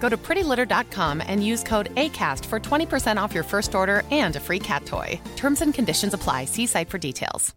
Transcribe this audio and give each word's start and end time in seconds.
Go 0.00 0.08
to 0.08 0.16
prettylitter.com 0.16 1.22
and 1.26 1.44
use 1.46 1.62
code 1.62 1.94
ACAST 1.94 2.44
for 2.46 2.58
20% 2.58 3.16
off 3.22 3.34
your 3.34 3.44
first 3.44 3.74
order 3.74 4.02
and 4.10 4.36
a 4.36 4.40
free 4.40 4.58
cat 4.58 4.84
toy. 4.86 5.20
Terms 5.36 5.62
and 5.62 5.74
conditions 5.74 6.14
apply. 6.14 6.46
See 6.46 6.66
site 6.66 6.90
for 6.90 6.98
details. 6.98 7.54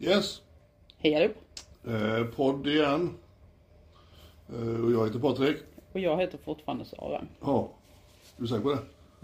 Yes, 0.00 0.40
Hej 0.98 1.14
allihop. 1.16 1.36
eh, 1.86 2.24
podd 2.36 2.66
igen. 2.66 3.14
Eh, 4.48 4.84
och 4.84 4.92
jag 4.92 5.06
heter 5.06 5.18
Patrik. 5.18 5.56
Och 5.92 6.00
jag 6.00 6.16
heter 6.20 6.38
fortfarande 6.44 6.84
Sara. 6.84 7.24
Ja, 7.40 7.70
är 8.36 8.42
du 8.42 8.48
säker 8.48 8.62
på 8.62 8.70
det? 8.70 8.78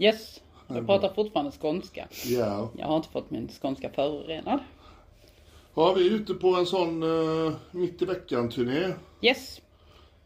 Yes, 0.05 0.41
jag 0.67 0.85
pratar 0.85 1.13
fortfarande 1.13 1.51
skånska. 1.51 2.07
Ja. 2.25 2.69
Jag 2.77 2.87
har 2.87 2.95
inte 2.97 3.09
fått 3.09 3.31
min 3.31 3.49
skånska 3.61 3.89
förorenad. 3.89 4.59
Ja, 5.75 5.93
vi 5.93 6.07
är 6.07 6.11
ute 6.11 6.33
på 6.33 6.55
en 6.55 6.65
sån 6.65 7.03
eh, 7.03 7.53
mitt 7.71 8.01
i 8.01 8.05
veckan-turné. 8.05 8.93
Yes, 9.21 9.61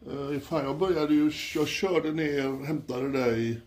Eh, 0.08 0.39
fan, 0.39 0.66
jag 0.66 0.78
började 0.78 1.14
ju, 1.14 1.31
jag 1.55 1.67
körde 1.67 2.11
ner, 2.11 2.66
hämtade 2.66 3.11
dig 3.11 3.61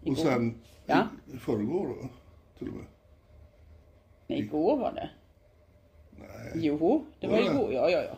och 0.00 0.06
Igår. 0.06 0.14
sen 0.16 0.54
Ja. 0.86 1.06
i, 1.32 1.36
i 1.36 1.38
förrgår 1.38 1.86
då, 1.88 2.08
till 2.58 2.68
och 2.68 2.74
med. 2.74 2.84
nej, 4.26 4.38
igår 4.38 4.76
var 4.76 4.92
det. 4.92 5.10
Nej. 6.18 6.52
Jo, 6.54 7.04
det 7.20 7.26
var 7.26 7.34
Var 7.36 7.42
det? 7.42 7.50
igår. 7.50 7.72
Ja, 7.72 7.90
ja, 7.90 8.02
ja. 8.02 8.16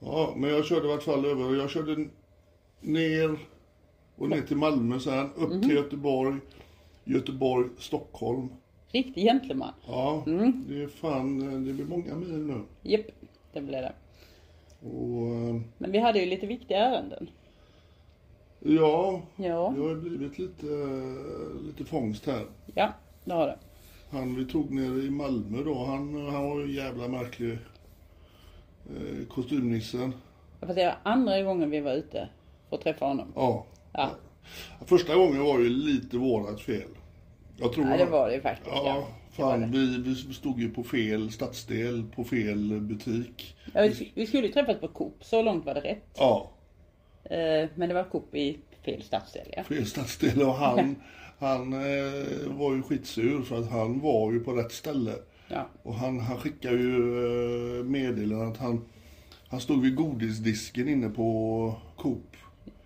Ja, 0.00 0.34
men 0.36 0.50
jag 0.50 0.64
körde 0.64 0.86
i 0.86 0.90
vart 0.90 1.02
fall 1.02 1.24
över, 1.24 1.54
jag 1.56 1.70
körde 1.70 2.08
ner 2.80 3.38
och 4.16 4.28
ner 4.28 4.40
till 4.42 4.56
Malmö 4.56 5.00
sen, 5.00 5.30
upp 5.36 5.50
Mhm. 5.50 5.60
till 5.62 5.70
Göteborg, 5.76 6.36
Göteborg, 7.04 7.68
Stockholm. 7.78 8.48
Riktig 8.92 9.22
gentleman. 9.24 9.74
Ja, 9.86 10.22
Mm. 10.26 10.64
det 10.68 10.82
är 10.82 10.88
fan, 10.88 11.42
eh, 11.52 11.60
det 11.60 11.72
blir 11.72 11.84
många 11.84 12.14
mil 12.14 12.38
nu. 12.46 12.62
Japp, 12.82 13.06
det 13.52 13.60
blev 13.60 13.82
det. 13.82 13.92
Och 14.80 15.26
eh, 15.26 15.60
Men 15.78 15.92
vi 15.92 15.98
hade 15.98 16.18
ju 16.20 16.26
lite 16.26 16.46
viktiga 16.46 16.78
ärenden. 16.78 17.30
ja, 18.60 19.20
Ja, 19.36 19.74
jag 19.76 19.88
har 19.88 19.94
blivit 19.94 20.38
lite, 20.38 20.66
lite 21.66 21.84
fångst 21.84 22.26
här. 22.26 22.46
ja, 22.74 22.92
det 23.24 23.32
har 23.32 23.46
det. 23.46 23.58
Han 24.10 24.34
vi 24.34 24.44
tog 24.44 24.70
ner 24.70 25.06
i 25.06 25.10
Malmö 25.10 25.62
då, 25.64 25.84
han, 25.84 26.26
han 26.26 26.50
var 26.50 26.60
ju 26.60 26.76
jävla 26.76 27.08
märklig. 27.08 27.52
Eh, 28.90 29.26
kostymnissen. 29.28 30.14
Fast 30.60 30.74
det 30.74 30.84
var 30.86 30.96
andra 31.12 31.42
gången 31.42 31.70
vi 31.70 31.80
var 31.80 31.92
ute 31.92 32.28
för 32.68 32.76
att 32.76 32.82
träffa 32.82 33.04
honom. 33.06 33.32
Ja. 33.36 33.66
Ja, 33.92 34.10
Första 34.86 35.14
gången 35.14 35.44
var 35.44 35.58
ju 35.58 35.68
lite 35.68 36.18
vårat 36.18 36.60
fel. 36.60 36.88
Jag 37.56 37.72
tror 37.72 37.86
ja 37.88 37.96
det 37.96 38.04
var 38.04 38.28
det 38.28 38.34
ju 38.34 38.40
faktiskt. 38.40 38.70
Ja, 38.76 38.82
Det 38.82 39.00
var 39.00 39.04
fan 39.30 39.70
vi, 39.70 39.98
vi 39.98 40.34
stod 40.34 40.60
ju 40.60 40.70
på 40.70 40.84
fel 40.84 41.30
stadsdel, 41.32 42.04
på 42.16 42.24
fel 42.24 42.80
butik. 42.80 43.56
Ja, 43.74 43.82
vi, 43.82 44.12
vi 44.14 44.26
skulle 44.26 44.46
ju 44.46 44.52
träffas 44.52 44.80
på 44.80 44.88
Coop, 44.88 45.24
så 45.24 45.42
långt 45.42 45.66
var 45.66 45.74
det 45.74 45.80
rätt. 45.80 46.10
Ja, 46.16 46.50
Eh, 47.24 47.68
Men 47.74 47.88
det 47.88 47.94
var 47.94 48.04
Coop 48.04 48.34
i 48.34 48.58
fel 48.84 49.02
stadsdel, 49.02 49.46
ja. 49.56 49.64
fel 49.64 49.86
stadsdel 49.86 50.42
och 50.42 50.54
han, 50.54 50.96
han 51.38 51.72
eh, 51.72 52.48
var 52.48 52.74
ju 52.74 52.82
skitsur 52.82 53.42
för 53.42 53.58
att 53.58 53.70
han 53.70 54.00
var 54.00 54.32
ju 54.32 54.40
på 54.40 54.52
rätt 54.52 54.72
ställe. 54.72 55.14
Ja, 55.48 55.66
Och 55.82 55.94
han, 55.94 56.20
han 56.20 56.38
skickade 56.38 56.76
ju 56.76 57.78
eh, 57.78 57.84
meddelanden 57.84 58.48
att 58.48 58.56
han, 58.56 58.84
han 59.48 59.60
stod 59.60 59.82
vid 59.82 59.94
godisdisken 59.94 60.88
inne 60.88 61.08
på 61.08 61.74
Coop. 61.96 62.36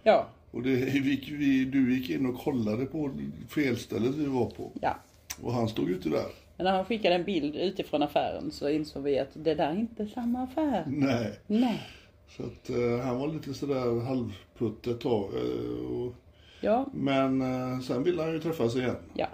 ja, 0.03 0.27
Och 0.51 0.63
det, 0.63 0.71
vi, 0.77 1.35
vi, 1.39 1.65
du 1.65 1.95
gick 1.97 2.11
in 2.11 2.27
och 2.27 2.39
kollade 2.41 2.87
på 2.87 3.11
felstället 3.49 4.15
vi 4.15 4.27
var 4.27 4.47
på. 4.51 4.73
ja. 4.81 4.97
Och 5.43 5.53
han 5.53 5.69
stod 5.69 5.91
ute 5.91 6.09
där. 6.09 6.27
Men 6.57 6.65
när 6.65 6.73
han 6.73 6.85
skickade 6.85 7.15
en 7.15 7.25
bild 7.25 7.57
utifrån 7.57 8.03
affären 8.03 8.51
så 8.51 8.69
insåg 8.69 9.03
vi 9.03 9.19
att 9.19 9.29
det 9.33 9.55
där 9.55 9.69
är 9.71 9.75
inte 9.79 10.07
samma 10.07 10.43
affär. 10.43 10.85
Nej. 10.87 11.39
Nej. 11.47 11.83
Så 12.29 12.43
att 12.43 12.71
eh, 12.71 12.99
han 13.07 13.19
var 13.19 13.29
lite 13.29 13.55
sådär 13.55 14.01
halvputt 14.05 14.87
ett 14.87 15.01
tag. 15.01 15.31
eh, 15.35 15.87
och, 15.87 16.15
Ja, 16.61 16.87
men 16.93 17.41
eh, 17.43 17.81
sen 17.81 18.03
ville 18.03 18.23
han 18.23 18.33
ju 18.33 18.41
träffas 18.41 18.77
igen. 18.77 18.97
ja. 19.15 19.27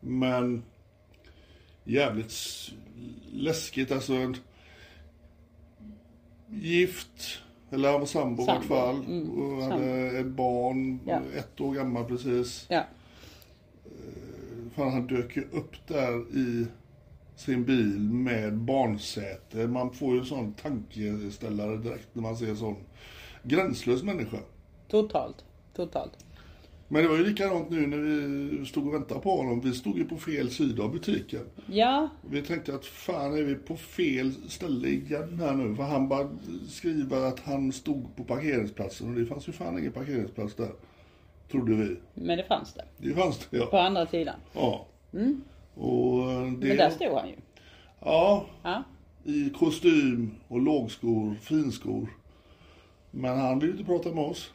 Men 0.00 0.62
jävligt 1.84 2.32
läskigt 3.32 3.92
alltså. 3.92 4.12
En, 4.14 4.36
gift, 6.50 7.38
eller 7.70 7.90
han 7.90 8.00
var 8.00 8.06
sambo 8.06 8.42
i 8.42 8.46
vart 8.46 8.64
fall. 8.64 8.96
mm, 8.96 9.30
Och 9.30 9.62
hade 9.62 9.90
ett 10.18 10.26
barn, 10.26 11.00
Ja. 11.06 11.20
ett 11.36 11.60
år 11.60 11.74
gammal 11.74 12.04
precis. 12.04 12.66
Ja, 12.68 12.84
Fan, 14.76 14.92
han 14.92 15.06
dök 15.06 15.36
ju 15.36 15.42
upp 15.52 15.86
där 15.86 16.36
i 16.36 16.66
sin 17.36 17.64
bil 17.64 17.98
med 18.00 18.56
barnsäte. 18.56 19.66
Man 19.66 19.92
får 19.92 20.14
ju 20.14 20.20
en 20.20 20.26
sån 20.26 20.52
tankeställare 20.52 21.76
direkt 21.76 22.08
när 22.12 22.22
man 22.22 22.36
ser 22.36 22.48
en 22.48 22.56
sån 22.56 22.76
gränslös 23.42 24.02
människa. 24.02 24.38
totalt. 24.88 25.44
Totalt. 25.76 26.12
Men 26.88 27.02
det 27.02 27.08
var 27.08 27.16
ju 27.16 27.24
likadant 27.26 27.70
nu 27.70 27.86
när 27.86 27.96
vi 27.96 28.66
stod 28.66 28.86
och 28.86 28.94
väntade 28.94 29.20
på 29.20 29.36
honom. 29.36 29.60
Vi 29.60 29.72
stod 29.72 29.98
ju 29.98 30.04
på 30.04 30.16
fel 30.16 30.50
sida 30.50 30.82
av 30.82 30.92
butiken. 30.92 31.40
Ja, 31.66 32.08
Vi 32.30 32.42
tänkte 32.42 32.74
att 32.74 32.86
fan 32.86 33.34
är 33.38 33.42
vi 33.42 33.54
på 33.54 33.76
fel 33.76 34.32
ställe 34.48 34.88
igen 34.88 35.38
här 35.40 35.54
nu? 35.54 35.74
För 35.74 35.82
han 35.82 36.08
bara 36.08 36.28
skriver 36.68 37.24
att 37.28 37.40
han 37.40 37.72
stod 37.72 38.16
på 38.16 38.24
parkeringsplatsen 38.24 39.08
och 39.08 39.20
det 39.20 39.26
fanns 39.26 39.48
ju 39.48 39.52
fan 39.52 39.78
ingen 39.78 39.92
parkeringsplats 39.92 40.54
där. 40.54 40.72
Trodde 41.50 41.74
vi. 41.74 41.96
men 42.14 42.38
det 42.38 42.44
fanns 42.44 42.74
det. 42.74 42.84
Det 42.96 43.14
fanns 43.14 43.38
det 43.38 43.58
På 43.58 43.76
ja. 43.76 43.86
andra 43.86 44.06
sidan. 44.06 44.36
Ja. 44.52 44.86
Och 45.74 46.30
eh, 46.30 46.52
det... 46.52 46.66
Men 46.68 46.76
där 46.76 46.90
stod 46.90 47.12
han 47.18 47.28
ju. 47.28 47.34
Ja, 48.00 48.46
Ja, 48.62 48.82
i 49.24 49.50
kostym 49.50 50.34
och 50.48 50.60
lågskor, 50.60 51.34
finskor. 51.34 52.08
Men 53.10 53.38
han 53.38 53.58
ville 53.58 53.72
inte 53.72 53.84
prata 53.84 54.08
med 54.08 54.24
oss. 54.24 54.52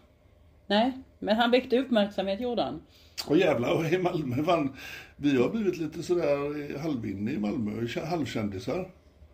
nej. 0.67 0.91
Men 1.23 1.35
han 1.35 1.51
väckte 1.51 1.77
uppmärksamhet 1.77 2.41
gjorde 2.41 2.63
han. 2.63 2.81
Och 3.27 3.37
jävlar, 3.37 3.93
i 3.93 3.97
Malmö, 3.97 4.43
fan, 4.43 4.75
vi 5.15 5.37
har 5.41 5.49
blivit 5.49 5.77
lite 5.77 6.03
sådär 6.03 6.77
halvinne 6.79 7.31
i 7.31 7.37
Malmö, 7.37 7.87
halvkändisar. 8.05 8.89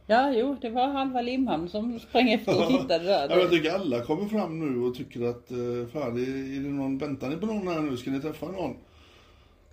Ja, 0.09 0.31
jo, 0.31 0.57
det 0.61 0.69
var 0.69 0.87
halva 0.87 1.21
Limhamn 1.21 1.69
som 1.69 1.99
sprang 1.99 2.31
efter 2.31 2.61
och 2.61 2.67
tittade 2.81 3.05
där. 3.05 3.29
Ja, 3.29 3.39
jag 3.39 3.51
tycker 3.51 3.71
alla 3.71 4.01
kommer 4.01 4.25
fram 4.25 4.59
nu 4.59 4.81
och 4.87 4.95
tycker 4.95 5.21
att, 5.21 5.51
eh, 5.51 5.91
fan, 5.93 6.17
är, 6.17 6.61
det 6.63 6.69
någon, 6.69 6.97
väntar 6.97 7.29
ni 7.29 7.35
på 7.35 7.45
någon 7.45 7.67
här 7.67 7.81
nu? 7.81 7.97
Ska 7.97 8.11
ni 8.11 8.21
träffa 8.21 8.45
någon? 8.45 8.75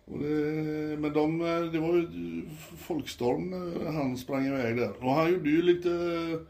Det, 0.07 0.97
men 0.99 1.13
de, 1.13 1.41
eh, 1.41 1.73
det 1.73 1.79
var 1.79 1.95
ju 1.95 2.09
folkstorm 2.79 3.51
när 3.85 3.93
han 3.93 4.17
sprang 4.17 4.47
iväg 4.47 4.77
där. 4.77 4.93
Och 5.05 5.11
han 5.11 5.33
gjorde 5.33 5.51
ju 5.51 5.63
lite, 5.63 5.89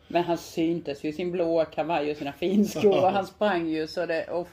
Men 0.09 0.25
han 0.25 0.39
syntes 0.39 1.05
ju 1.05 1.09
i 1.09 1.13
sin 1.13 1.33
blåa 1.33 1.65
kavaj 1.65 2.11
och 2.11 2.17
sina 2.17 2.33
finskor 2.33 3.05
och 3.05 3.11
han 3.13 3.27
sprang 3.27 3.69
ju 3.69 3.87
så 3.87 4.07
det... 4.07 4.25
Och 4.25 4.49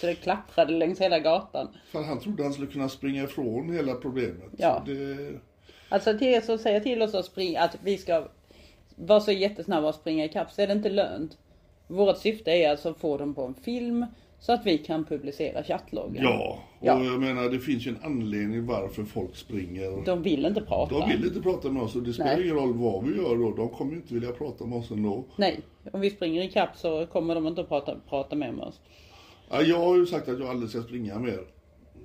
Så 0.00 0.06
det 0.06 0.14
klapprade 0.14 0.72
längs 0.72 1.00
hela 1.00 1.18
gatan. 1.18 1.68
För 1.92 2.02
han 2.02 2.20
trodde 2.20 2.42
han 2.42 2.52
skulle 2.52 2.68
kunna 2.68 2.88
springa 2.88 3.24
ifrån 3.24 3.72
hela 3.72 3.94
problemet. 3.94 4.50
Ja. 4.56 4.82
Det, 4.86 5.32
Alltså 5.92 6.18
till 6.18 6.28
er 6.28 6.40
som 6.40 6.58
säger 6.58 6.80
till 6.80 7.02
oss 7.02 7.14
att 7.14 7.24
springa, 7.24 7.60
att 7.60 7.76
vi 7.82 7.98
ska 7.98 8.28
vara 9.06 9.20
så 9.20 9.32
jättesnabba 9.32 9.88
och 9.88 9.94
springa 9.94 10.24
ikapp 10.24 10.50
så 10.50 10.62
är 10.62 10.66
det 10.66 10.72
inte 10.72 10.90
lönt. 10.90 11.38
Vårt 11.86 12.18
syfte 12.18 12.50
är 12.50 12.70
alltså 12.70 12.88
att 12.88 12.98
få 12.98 13.16
dem 13.18 13.34
på 13.34 13.42
en 13.44 13.54
film 13.54 14.06
så 14.40 14.52
att 14.52 14.66
vi 14.66 14.78
kan 14.78 15.04
publicera 15.04 15.62
chattloggen. 15.64 16.22
ja, 16.22 16.58
och 16.80 16.86
Ja. 16.86 17.04
jag 17.04 17.20
menar 17.20 17.48
det 17.48 17.58
finns 17.58 17.86
ju 17.86 17.90
en 17.90 17.98
anledning 18.02 18.66
varför 18.66 19.04
folk 19.04 19.36
springer. 19.36 20.04
De 20.04 20.22
vill 20.22 20.46
inte 20.46 20.60
prata. 20.60 20.98
De 20.98 21.08
vill 21.08 21.24
inte 21.26 21.40
prata 21.40 21.70
med 21.70 21.82
oss 21.82 21.96
och 21.96 22.02
det 22.02 22.12
spelar 22.12 22.36
Nej. 22.36 22.44
ingen 22.44 22.56
roll 22.56 22.72
vad 22.74 23.04
vi 23.04 23.16
gör 23.16 23.36
då. 23.36 23.50
De 23.56 23.68
kommer 23.68 23.92
inte 23.92 24.14
vilja 24.14 24.32
prata 24.32 24.66
med 24.66 24.78
oss 24.78 24.90
ändå. 24.90 25.24
Nej, 25.36 25.60
om 25.92 26.00
vi 26.00 26.10
springer 26.10 26.42
ikapp 26.42 26.76
så 26.76 27.06
kommer 27.06 27.34
de 27.34 27.46
inte 27.46 27.64
prata, 27.64 27.96
prata 28.08 28.36
med 28.36 28.58
oss. 28.60 28.80
Ja, 29.50 29.62
jag 29.62 29.78
har 29.78 29.96
ju 29.96 30.06
sagt 30.06 30.28
att 30.28 30.38
jag 30.40 30.48
aldrig 30.48 30.70
ska 30.70 30.82
springa 30.82 31.18
mer. 31.18 31.40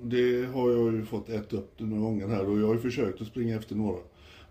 Det 0.04 0.46
har 0.54 0.72
jag 0.72 0.94
ju 0.94 1.06
fått 1.06 1.30
äta 1.30 1.56
upp 1.58 1.80
några 1.80 2.02
gånger 2.04 2.28
här 2.28 2.50
och 2.50 2.60
jag 2.60 2.68
har 2.68 2.74
ju 2.74 2.80
försökt 2.80 3.22
att 3.22 3.28
springa 3.28 3.56
efter 3.56 3.76
några. 3.76 3.98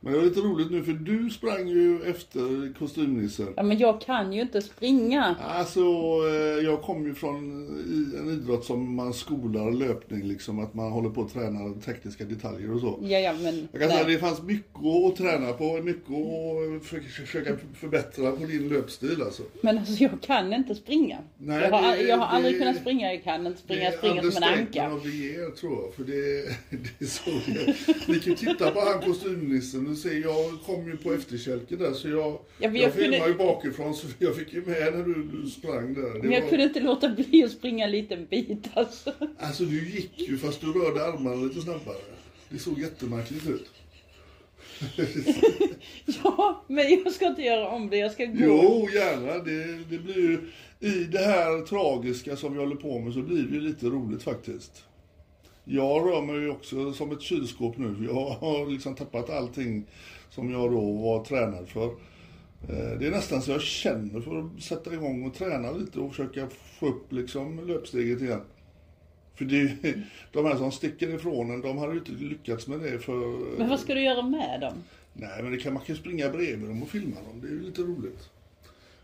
Men 0.05 0.13
det 0.13 0.19
var 0.19 0.25
lite 0.27 0.41
roligt 0.41 0.71
nu 0.71 0.83
för 0.85 0.93
du 0.93 1.31
sprang 1.31 1.69
ju 1.69 2.03
efter 2.03 2.75
kostymnissen. 2.79 3.49
Ja 3.57 3.63
men 3.63 3.79
jag 3.79 4.01
kan 4.01 4.33
ju 4.33 4.41
inte 4.41 4.63
springa. 4.63 5.37
Alltså, 5.43 5.81
eh, 6.29 6.65
jag 6.65 6.83
kommer 6.83 7.07
ju 7.09 7.15
från 7.15 7.37
en 8.21 8.31
idrott 8.31 8.65
som 8.65 8.95
man 8.95 9.15
skolar 9.15 9.71
löpning 9.73 10.23
liksom, 10.29 10.59
att 10.59 10.75
man 10.75 10.93
håller 10.93 11.11
på 11.11 11.23
att 11.23 11.33
träna 11.33 11.75
tekniska 11.85 12.25
detaljer 12.25 12.75
och 12.75 12.81
så. 12.81 12.99
Ja, 13.03 13.19
ja 13.19 13.33
men. 13.43 13.69
Jag 13.73 13.81
kan 13.81 13.91
säga 13.91 14.05
det 14.05 14.19
fanns 14.19 14.43
mycket 14.43 14.85
att 15.11 15.17
träna 15.17 15.53
på, 15.53 15.83
mycket 15.83 16.11
att 16.11 16.87
för- 16.87 17.21
försöka 17.27 17.57
förbättra 17.75 18.33
på 18.33 18.45
din 18.47 18.69
löpstil 18.69 19.23
alltså. 19.23 19.43
Men 19.61 19.79
alltså 19.79 20.03
jag 20.03 20.21
kan 20.21 20.53
inte 20.53 20.75
springa. 20.75 21.19
Nej, 21.39 21.61
jag, 21.63 21.71
har, 21.71 21.97
det- 21.97 22.03
jag 22.03 22.17
har 22.19 22.27
aldrig 22.27 22.55
det- 22.55 22.59
kunnat 22.59 22.77
springa, 22.77 23.13
jag 23.13 23.25
kan 23.25 23.47
inte 23.47 23.61
springa, 23.61 23.83
jag 23.83 23.93
Det 23.93 23.97
är 23.97 23.99
springer 23.99 24.31
som 24.31 24.43
en 24.43 24.59
anka. 24.59 24.91
det 25.05 25.11
ger, 25.11 25.51
tror 25.51 25.73
jag. 25.83 25.95
För 25.95 26.05
det, 26.05 26.13
det 26.99 27.05
är 27.05 27.09
så 27.09 27.31
det 27.47 28.13
Ni 28.13 28.21
kan 28.21 28.33
ju 28.33 28.37
titta 28.37 28.71
på 28.71 28.81
han 28.81 29.01
kostymnissen 29.01 29.94
se, 29.97 30.19
jag 30.19 30.59
kom 30.67 30.87
ju 30.87 30.97
på 30.97 31.13
efterkälken 31.13 31.79
där 31.79 31.93
så 31.93 32.09
jag, 32.09 32.19
Ja, 32.19 32.41
jag, 32.59 32.77
jag 32.77 32.93
filmade 32.93 33.19
kunde- 33.19 33.29
ju 33.29 33.35
bakifrån 33.35 33.95
så 33.95 34.07
jag 34.19 34.37
fick 34.37 34.53
ju 34.53 34.65
med 34.67 34.93
när 34.95 35.05
du, 35.05 35.25
du 35.25 35.51
sprang 35.51 35.95
där. 35.95 36.15
Det 36.15 36.23
Men 36.23 36.33
jag 36.33 36.41
var- 36.43 36.49
kunde 36.49 36.65
inte 36.65 36.81
låta 36.81 37.09
bli 37.09 37.45
att 37.45 37.51
springa 37.51 37.85
en 37.85 37.91
liten 37.91 38.27
bit 38.27 38.65
alltså. 38.75 39.13
Alltså 39.39 39.65
du 39.65 39.89
gick 39.91 40.29
ju 40.29 40.39
fast 40.39 40.61
du 40.61 40.67
rörde 40.73 41.05
armarna 41.07 41.43
lite 41.45 41.61
snabbare. 41.61 41.97
Det 42.49 42.59
såg 42.59 42.79
jättemärkligt 42.79 43.49
ut. 43.49 43.71
Ja, 46.25 46.65
men 46.69 46.91
jag 47.05 47.13
ska 47.13 47.27
inte 47.27 47.43
göra 47.43 47.69
om 47.69 47.91
det, 47.91 47.97
jag 47.97 48.13
ska 48.13 48.25
gå. 48.25 48.33
Jo, 48.39 48.89
gärna. 48.95 49.39
Det, 49.45 49.65
det 49.91 49.99
blir 49.99 50.17
ju, 50.17 50.39
I 50.81 51.05
det 51.05 51.19
här 51.25 51.67
tragiska 51.67 52.37
som 52.37 52.53
vi 52.53 52.59
håller 52.59 52.77
på 52.77 52.99
med 53.01 53.13
så 53.13 53.23
blir 53.23 53.43
det 53.43 53.55
ju 53.55 53.61
lite 53.61 53.87
roligt 53.87 54.23
faktiskt. 54.23 54.85
Jag 55.65 56.07
rör 56.09 56.23
mig 56.23 56.37
ju 56.37 56.51
också 56.51 56.93
som 56.93 57.13
ett 57.13 57.21
kylskåp 57.23 57.79
nu. 57.79 58.07
Jag 58.07 58.31
har 58.31 58.67
liksom 58.71 58.95
tappat 58.95 59.31
allting 59.31 59.85
som 60.31 60.51
jag 60.51 60.73
då 60.73 60.93
var 60.93 61.25
tränad 61.25 61.69
för. 61.69 61.85
Eh, 62.69 62.99
Det 62.99 63.07
är 63.07 63.11
nästan 63.11 63.43
så 63.43 63.51
jag 63.51 63.61
känner 63.63 64.21
för 64.21 64.39
att 64.39 64.63
sätta 64.63 64.95
igång 64.95 65.27
och 65.27 65.35
träna 65.35 65.71
lite 65.73 66.01
och 66.01 66.11
försöka 66.11 66.49
få 66.81 66.87
upp 66.87 67.13
liksom 67.13 67.67
löpsteget 67.67 68.21
igen. 68.23 68.41
För 69.35 69.45
det, 69.45 69.57
ju- 69.57 70.03
de 70.33 70.45
här 70.47 70.57
som 70.57 70.73
sticker 70.73 71.15
ifrån 71.15 71.51
en, 71.51 71.61
de 71.61 71.79
hade 71.79 71.93
ju 71.93 71.99
inte 71.99 72.13
lyckats 72.13 72.67
med 72.67 72.81
det 72.81 72.99
för... 72.99 73.39
Men 73.59 73.69
vad 73.69 73.81
ska 73.81 73.95
du 73.95 74.03
göra 74.03 74.23
med 74.23 74.61
dem? 74.61 74.75
Nej, 75.13 75.43
men 75.43 75.53
det 75.53 75.59
kan, 75.59 75.73
man 75.75 75.83
kan 75.85 75.95
ju 75.95 76.01
springa 76.01 76.29
bredvid 76.31 76.69
dem 76.69 76.83
och 76.83 76.89
filma 76.89 77.17
dem. 77.17 77.41
Det 77.41 77.47
är 77.47 77.51
ju 77.53 77.63
lite 77.63 77.83
roligt. 77.83 78.31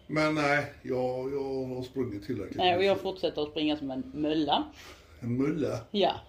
Men 0.06 0.34
nej, 0.34 0.64
jag, 0.82 1.32
jag 1.32 1.64
har 1.74 1.82
sprungit 1.82 2.26
tillräckligt. 2.26 2.56
Nej, 2.56 2.76
och 2.76 2.84
jag 2.84 3.00
fortsätter 3.00 3.42
att 3.42 3.48
springa 3.50 3.76
som 3.76 3.90
en 3.90 4.02
mölla. 4.14 4.64
En 5.20 5.36
mulle. 5.36 5.78
Ja. 5.90 6.14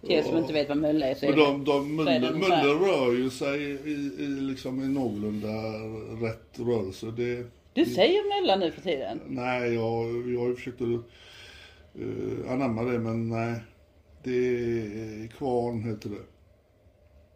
Till 0.00 0.12
er 0.12 0.22
som 0.22 0.36
inte 0.36 0.52
vet 0.52 0.68
vad 0.68 0.78
mölla 0.78 1.06
är 1.06 1.14
så 1.14 1.26
är 1.26 1.36
de, 1.36 1.64
de 1.64 1.96
det 1.96 2.04
mulle, 2.04 2.30
mulle 2.32 2.56
rör 2.56 3.12
ju 3.12 3.30
sig 3.30 3.62
i, 3.62 4.12
i, 4.18 4.26
liksom 4.26 4.82
i 4.82 4.88
någorlunda 4.88 5.48
rätt 6.26 6.58
rörelse. 6.58 7.06
Det, 7.06 7.46
Du 7.72 7.84
säger 7.84 8.40
mölla 8.40 8.56
nu 8.56 8.70
för 8.70 8.80
tiden. 8.80 9.20
nej, 9.26 9.74
jag, 9.74 10.32
jag 10.32 10.40
har 10.40 10.48
ju 10.48 10.54
försökt 10.56 10.80
att 10.80 10.88
uh, 10.88 12.52
anamma 12.52 12.82
det, 12.82 12.98
men 12.98 13.28
nej. 13.28 13.60
Det 14.22 14.32
är 14.32 15.26
kvarn 15.26 15.82
heter 15.82 16.08
det. 16.10 16.24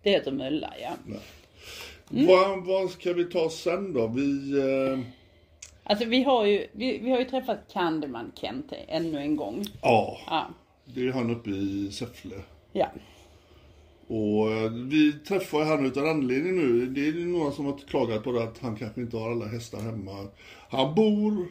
Det 0.02 0.10
heter 0.10 0.32
mölla, 0.32 0.74
ja. 0.82 0.92
Mm. 2.12 2.26
Vad, 2.26 2.66
vad 2.66 2.90
ska 2.90 3.12
vi 3.12 3.24
ta 3.24 3.50
sen 3.50 3.92
då? 3.92 4.06
Vi... 4.06 4.58
eh, 4.58 4.98
Alltså 5.84 6.04
vi 6.04 6.22
har 6.22 6.46
ju, 6.46 6.66
vi, 6.72 6.98
vi 6.98 7.10
har 7.10 7.18
ju 7.18 7.24
träffat 7.24 7.58
Candyman 7.72 8.32
Kent 8.34 8.72
ännu 8.88 9.18
en 9.18 9.36
gång. 9.36 9.64
ja, 9.82 10.18
Ja. 10.26 10.46
det 10.84 11.08
är 11.08 11.12
han 11.12 11.30
uppe 11.30 11.50
i 11.50 11.90
Säffle. 11.92 12.36
Ja. 12.72 12.86
Och 14.06 14.52
eh, 14.52 14.70
vi 14.72 15.12
träffar 15.12 15.64
han 15.64 15.86
utan 15.86 16.08
anledning 16.08 16.56
nu. 16.56 16.86
Det 16.86 17.08
är 17.08 17.12
några 17.12 17.52
som 17.52 17.66
har 17.66 17.78
klagat 17.88 18.24
på 18.24 18.32
det 18.32 18.42
att 18.42 18.58
han 18.58 18.76
kanske 18.76 19.00
inte 19.00 19.16
har 19.16 19.30
alla 19.30 19.46
hästar 19.46 19.80
hemma. 19.80 20.26
Han 20.70 20.94
bor 20.94 21.46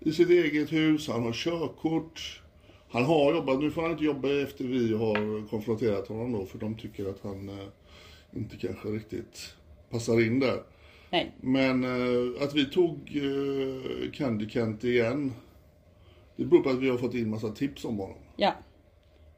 i 0.00 0.12
sitt 0.12 0.30
eget 0.30 0.72
hus, 0.72 1.08
han 1.08 1.22
har 1.22 1.32
körkort. 1.32 2.42
Han 2.90 3.04
har 3.04 3.34
jobbat, 3.34 3.60
nu 3.60 3.70
får 3.70 3.82
han 3.82 3.90
inte 3.90 4.04
jobba 4.04 4.42
efter 4.42 4.64
vi 4.64 4.94
har 4.96 5.48
konfronterat 5.48 6.08
honom 6.08 6.32
då 6.32 6.46
för 6.46 6.58
de 6.58 6.74
tycker 6.74 7.10
att 7.10 7.20
han 7.22 7.48
eh, 7.48 7.66
inte 8.36 8.56
kanske 8.56 8.88
riktigt 8.88 9.54
passar 9.90 10.26
in 10.26 10.40
där. 10.40 10.62
Nej. 11.16 11.32
Men 11.40 11.84
eh, 11.84 12.42
att 12.42 12.54
vi 12.54 12.64
tog 12.64 13.16
eh, 13.16 14.10
Candy 14.12 14.48
Kent 14.48 14.84
igen, 14.84 15.32
det 16.36 16.44
beror 16.44 16.62
på 16.62 16.70
att 16.70 16.78
vi 16.78 16.88
har 16.88 16.98
fått 16.98 17.14
in 17.14 17.30
massa 17.30 17.48
tips 17.48 17.84
om 17.84 17.98
honom. 17.98 18.16
Ja. 18.36 18.52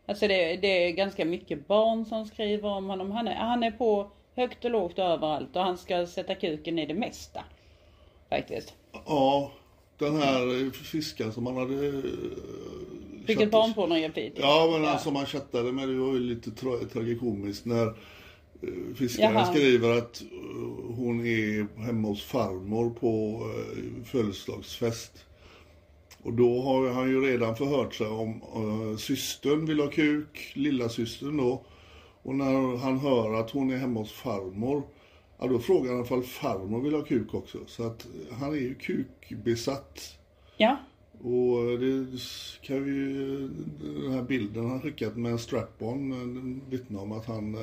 Alltså 0.07 0.29
det, 0.29 0.57
det 0.57 0.87
är 0.87 0.91
ganska 0.93 1.25
mycket 1.25 1.67
barn 1.69 2.05
som 2.05 2.27
skriver 2.27 2.69
om 2.69 2.87
honom. 2.87 3.11
Han 3.11 3.29
är, 3.29 3.35
han 3.35 3.63
är 3.63 3.71
på 3.71 4.11
högt 4.37 4.65
och 4.65 4.71
lågt 4.71 4.99
och 4.99 5.05
överallt 5.05 5.57
och 5.57 5.63
han 5.63 5.79
ska 5.79 6.07
sätta 6.07 6.35
kuken 6.35 6.79
i 6.79 6.87
det 6.87 6.95
mesta. 6.95 7.45
Faktiskt. 8.31 8.75
Ja, 9.07 9.53
den 9.99 10.17
här 10.17 10.71
fisken 10.71 11.33
som 11.33 11.45
man 11.45 11.57
hade... 11.57 11.87
eh, 11.87 11.93
Vilket 13.27 13.45
chatt- 13.49 13.51
barnpornografi. 13.53 14.33
Ja, 14.37 14.69
men 14.73 14.83
Ja. 14.83 14.91
alltså 14.91 15.11
man 15.11 15.27
chattade 15.27 15.73
med 15.73 15.89
det 15.89 15.95
var 15.99 16.13
ju 16.13 16.21
lite 16.21 16.51
tra- 16.51 16.89
tragikomiskt 16.93 17.67
när 17.67 17.87
eh, 17.87 17.93
fiskaren 18.97 19.35
Jaha. 19.35 19.45
skriver 19.47 19.99
att 19.99 20.23
eh, 20.23 20.88
hon 20.99 21.27
är 21.27 21.81
hemma 21.81 22.09
hos 22.09 22.25
farmor 22.25 22.91
på 22.91 23.43
eh, 23.51 24.05
födelsedagsfest. 24.05 25.25
Och 26.23 26.33
då 26.33 26.63
har 26.63 26.89
han 26.89 27.09
ju 27.09 27.21
redan 27.21 27.57
förhört 27.57 27.95
sig 27.95 28.07
om 28.07 28.43
uh, 28.57 28.97
systern 28.97 29.67
vill 29.67 29.81
ha 29.81 29.87
kuk, 29.87 30.53
lilla 30.55 30.89
systern 30.89 31.37
då. 31.37 31.65
Och 32.23 32.35
när 32.35 32.77
han 32.77 32.99
hör 32.99 33.35
att 33.35 33.51
hon 33.51 33.71
är 33.71 33.77
hemma 33.77 34.01
hos 34.01 34.13
farmor, 34.13 34.83
ja 35.39 35.47
då 35.47 35.59
frågar 35.59 35.93
han 35.93 36.05
ifall 36.05 36.23
farmor 36.23 36.81
vill 36.81 36.95
ha 36.95 37.03
kuk 37.03 37.35
också. 37.35 37.59
Så 37.67 37.87
att 37.87 38.05
eh, 38.05 38.37
han 38.37 38.53
är 38.53 38.59
ju 38.59 38.75
kukbesatt. 38.75 40.19
Ja. 40.57 40.77
Och 41.23 41.79
det 41.79 42.07
kan 42.63 42.85
vi 42.85 42.91
ju, 42.91 43.49
den 44.03 44.13
här 44.13 44.23
bilden 44.23 44.71
han 44.71 44.81
skickat 44.81 45.17
med 45.17 45.33
en 45.33 45.39
strap-on 45.39 46.13
eh, 46.13 46.71
vittnar 46.71 47.01
om 47.01 47.13
att 47.13 47.27
han 47.27 47.55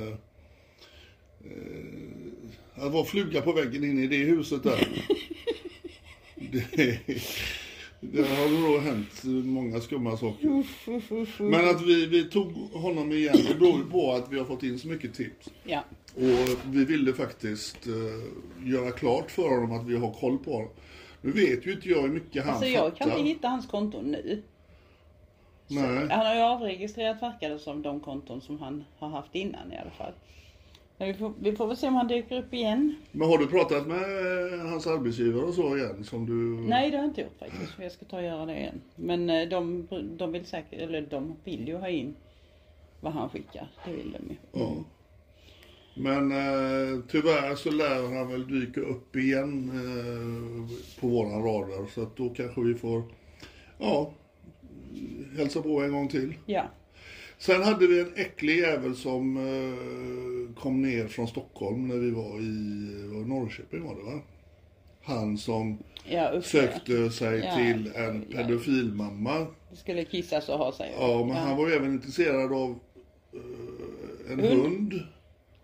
eh, 1.45 2.83
eh, 2.83 2.91
var 2.91 3.03
fluga 3.03 3.41
på 3.41 3.51
väggen 3.51 3.83
inne 3.83 4.03
i 4.03 4.07
det 4.07 4.17
huset 4.17 4.63
där. 4.63 4.87
det, 6.35 6.99
det 7.99 8.21
har 8.21 8.71
då 8.71 8.79
hänt 8.79 9.23
många 9.45 9.81
skumma 9.81 10.17
saker. 10.17 10.63
Men 11.43 11.69
att 11.69 11.81
vi, 11.81 12.05
vi 12.05 12.23
tog 12.23 12.51
honom 12.73 13.11
igen, 13.11 13.37
det 13.47 13.55
beror 13.55 13.77
ju 13.77 13.89
på 13.89 14.11
att 14.11 14.31
vi 14.31 14.37
har 14.37 14.45
fått 14.45 14.63
in 14.63 14.79
så 14.79 14.87
mycket 14.87 15.13
tips. 15.13 15.49
Ja. 15.63 15.83
Och 16.15 16.73
vi 16.75 16.85
ville 16.85 17.13
faktiskt 17.13 17.87
eh, 17.87 18.71
göra 18.71 18.91
klart 18.91 19.31
för 19.31 19.49
honom 19.49 19.71
att 19.71 19.85
vi 19.85 19.97
har 19.97 20.13
koll 20.13 20.37
på 20.37 20.53
honom. 20.53 20.69
Nu 21.21 21.31
vet 21.31 21.67
ju 21.67 21.73
inte 21.73 21.89
jag 21.89 22.01
hur 22.01 22.09
mycket 22.09 22.45
han 22.45 22.53
Alltså 22.53 22.69
jag 22.69 22.83
fattar. 22.83 22.97
kan 22.97 23.19
inte 23.19 23.29
hitta 23.29 23.47
hans 23.47 23.67
konton 23.67 24.05
nu. 24.11 24.43
Nej. 25.67 26.07
Han 26.09 26.25
har 26.25 26.35
ju 26.35 26.41
avregistrerat 26.41 27.21
verkar 27.21 27.49
det 27.49 27.59
som 27.59 27.81
de 27.81 27.99
konton 27.99 28.41
som 28.41 28.59
han 28.59 28.83
har 28.97 29.09
haft 29.09 29.35
innan 29.35 29.73
i 29.73 29.77
alla 29.77 29.91
fall. 29.91 30.13
Vi 30.97 31.13
får, 31.13 31.33
vi 31.39 31.55
får 31.55 31.67
väl 31.67 31.77
se 31.77 31.87
om 31.87 31.95
han 31.95 32.07
dyker 32.07 32.39
upp 32.39 32.53
igen. 32.53 32.95
Men 33.11 33.27
har 33.29 33.37
du 33.37 33.47
pratat 33.47 33.87
med 33.87 33.97
eh, 34.53 34.69
hans 34.69 34.87
arbetsgivare 34.87 35.45
och 35.45 35.53
så 35.53 35.77
igen? 35.77 36.03
Som 36.03 36.25
du... 36.25 36.67
Nej 36.69 36.91
det 36.91 36.97
har 36.97 37.03
jag 37.03 37.11
inte 37.11 37.21
gjort 37.21 37.39
faktiskt. 37.39 37.73
Jag 37.81 37.91
ska 37.91 38.05
ta 38.05 38.17
och 38.17 38.23
göra 38.23 38.45
det 38.45 38.57
igen. 38.57 38.81
Men 38.95 39.29
eh, 39.29 39.49
de, 39.49 39.87
de 40.17 40.31
vill 40.31 40.45
säkert, 40.45 40.79
eller 40.79 41.01
de 41.01 41.35
vill 41.43 41.67
ju 41.67 41.75
ha 41.75 41.89
in 41.89 42.15
vad 42.99 43.13
han 43.13 43.29
skickar. 43.29 43.67
Det 43.85 43.91
vill 43.91 44.11
de 44.11 44.29
ju. 44.29 44.35
Ja. 44.51 44.75
Men 45.95 46.31
eh, 46.31 47.03
tyvärr 47.07 47.55
så 47.55 47.71
lär 47.71 48.15
han 48.17 48.27
väl 48.31 48.47
dyka 48.47 48.81
upp 48.81 49.15
igen 49.15 49.69
eh, 49.69 51.01
på 51.01 51.07
våran 51.07 51.43
radar. 51.43 51.85
Så 51.93 52.01
att 52.01 52.15
då 52.15 52.29
kanske 52.29 52.61
vi 52.61 52.75
får, 52.75 53.03
ja, 53.79 54.11
hälsa 55.37 55.61
på 55.61 55.81
en 55.81 55.91
gång 55.91 56.07
till. 56.07 56.33
Ja. 56.45 56.63
Sen 57.37 57.63
hade 57.63 57.87
vi 57.87 57.99
en 58.01 58.13
äcklig 58.15 58.57
jävel 58.59 58.95
som 58.95 59.37
eh, 59.37 60.61
kom 60.61 60.81
ner 60.81 61.07
från 61.07 61.27
Stockholm 61.27 61.87
när 61.87 61.95
vi 61.95 62.11
var 62.11 62.39
i 62.39 63.07
var 63.13 63.25
Norrköping 63.25 63.83
var 63.83 63.95
det 63.95 64.01
va? 64.03 64.21
han 65.03 65.37
som 65.37 65.77
Ja, 66.09 66.41
sökte 66.41 67.09
sig 67.09 67.39
Ja, 67.39 67.55
till 67.55 67.91
en 67.95 68.25
ja. 68.29 68.37
pedofilmamma. 68.37 69.47
Det 69.71 69.75
skulle 69.75 70.05
kissas 70.05 70.49
och 70.49 70.57
ha 70.57 70.71
sig. 70.71 70.93
Ja, 70.99 71.25
men 71.25 71.35
han 71.35 71.57
var 71.57 71.67
ju 71.67 71.73
även 71.73 71.93
intresserad 71.93 72.53
av 72.53 72.79
eh, 73.33 74.31
en 74.31 74.39
Hund. 74.39 74.61
hund. 74.63 74.93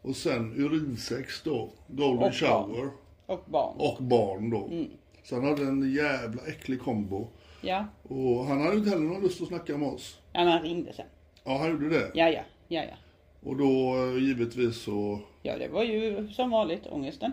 Och 0.01 0.15
sen 0.15 0.53
urinsex 0.57 1.41
då. 1.43 1.73
Golden 1.87 2.13
Och 2.13 2.19
barn. 2.19 2.31
shower. 2.33 2.89
Och 3.25 3.43
barn. 3.47 3.75
Och 3.77 4.03
barn 4.03 4.49
då. 4.49 4.65
Mm. 4.71 4.87
Så 5.23 5.35
han 5.35 5.43
hade 5.43 5.63
en 5.63 5.93
jävla 5.93 6.41
äcklig 6.47 6.79
kombo. 6.81 7.27
Ja. 7.61 7.85
Och 8.03 8.45
han 8.45 8.61
hade 8.61 8.77
inte 8.77 8.89
heller 8.89 9.03
någon 9.03 9.21
lust 9.21 9.41
att 9.41 9.47
snacka 9.47 9.77
med 9.77 9.87
oss. 9.87 10.19
ja, 10.33 10.39
men 10.43 10.47
han 10.53 10.61
ringde 10.61 10.93
sen. 10.93 11.05
Ja, 11.43 11.57
han 11.57 11.69
gjorde 11.71 11.89
det. 11.89 12.12
Ja, 12.13 12.29
ja, 12.29 12.41
ja, 12.67 12.83
ja. 12.83 12.95
Och 13.43 13.57
då 13.57 13.95
eh, 13.98 14.24
givetvis 14.24 14.75
så... 14.77 15.19
Ja, 15.43 15.57
det 15.57 15.67
var 15.67 15.83
ju 15.83 16.27
som 16.31 16.50
vanligt 16.50 16.81
ångesten. 16.89 17.31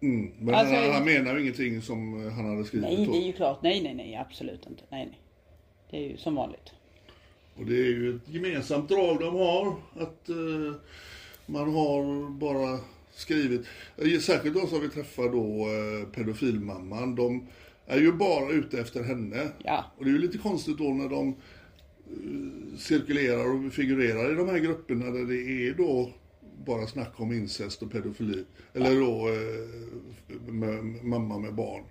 Mm, 0.00 0.32
men 0.38 0.54
Alltså, 0.54 0.74
han, 0.74 0.90
han 0.92 1.04
menar 1.04 1.34
ju 1.34 1.40
ingenting 1.42 1.82
som 1.82 2.26
eh, 2.26 2.32
han 2.32 2.44
hade 2.50 2.64
skrivit. 2.64 2.88
Nej, 2.88 3.06
det 3.06 3.16
är 3.18 3.26
ju 3.26 3.32
klart. 3.32 3.62
Nej, 3.62 3.80
nej, 3.82 3.94
nej, 3.94 4.16
absolut 4.16 4.66
inte. 4.66 4.82
Nej, 4.88 5.06
nej. 5.06 5.20
Det 5.90 5.96
är 5.96 6.10
ju 6.10 6.16
som 6.16 6.34
vanligt. 6.34 6.72
Och 7.58 7.66
det 7.66 7.74
är 7.74 7.86
ju 7.90 8.16
ett 8.16 8.28
gemensamt 8.28 8.88
drag 8.88 9.20
de 9.20 9.34
har. 9.34 9.66
Att 10.02 10.28
eh, 10.28 10.80
man 11.46 11.74
har 11.74 12.30
bara 12.30 12.78
skrivit. 13.14 13.66
eh, 13.96 14.18
Särskilt 14.20 14.54
de 14.60 14.66
som 14.66 14.80
vi 14.80 14.88
träffar 14.88 15.28
då, 15.28 15.66
eh, 15.66 16.08
pedofilmamman. 16.14 17.14
De 17.14 17.46
är 17.86 18.00
ju 18.00 18.12
bara 18.12 18.50
ute 18.50 18.80
efter 18.80 19.02
henne. 19.02 19.48
Ja. 19.64 19.84
Och 19.98 20.04
det 20.04 20.10
är 20.10 20.12
ju 20.12 20.18
lite 20.18 20.38
konstigt 20.38 20.78
då 20.78 20.84
när 20.84 21.08
de 21.08 21.34
cirkulerar 22.78 23.66
och 23.66 23.72
figurerar 23.72 24.32
i 24.32 24.34
de 24.34 24.48
här 24.48 24.58
grupperna 24.58 25.10
där 25.10 25.24
det 25.24 25.68
är 25.68 25.74
då 25.74 26.10
bara 26.66 26.86
snack 26.86 27.20
om 27.20 27.32
incest 27.32 27.82
och 27.82 27.92
pedofili. 27.92 28.44
Eller 28.74 29.00
då 29.00 29.28
eh, 29.28 30.52
med, 30.52 30.84
mamma 31.04 31.38
med 31.38 31.54
barn. 31.54 31.82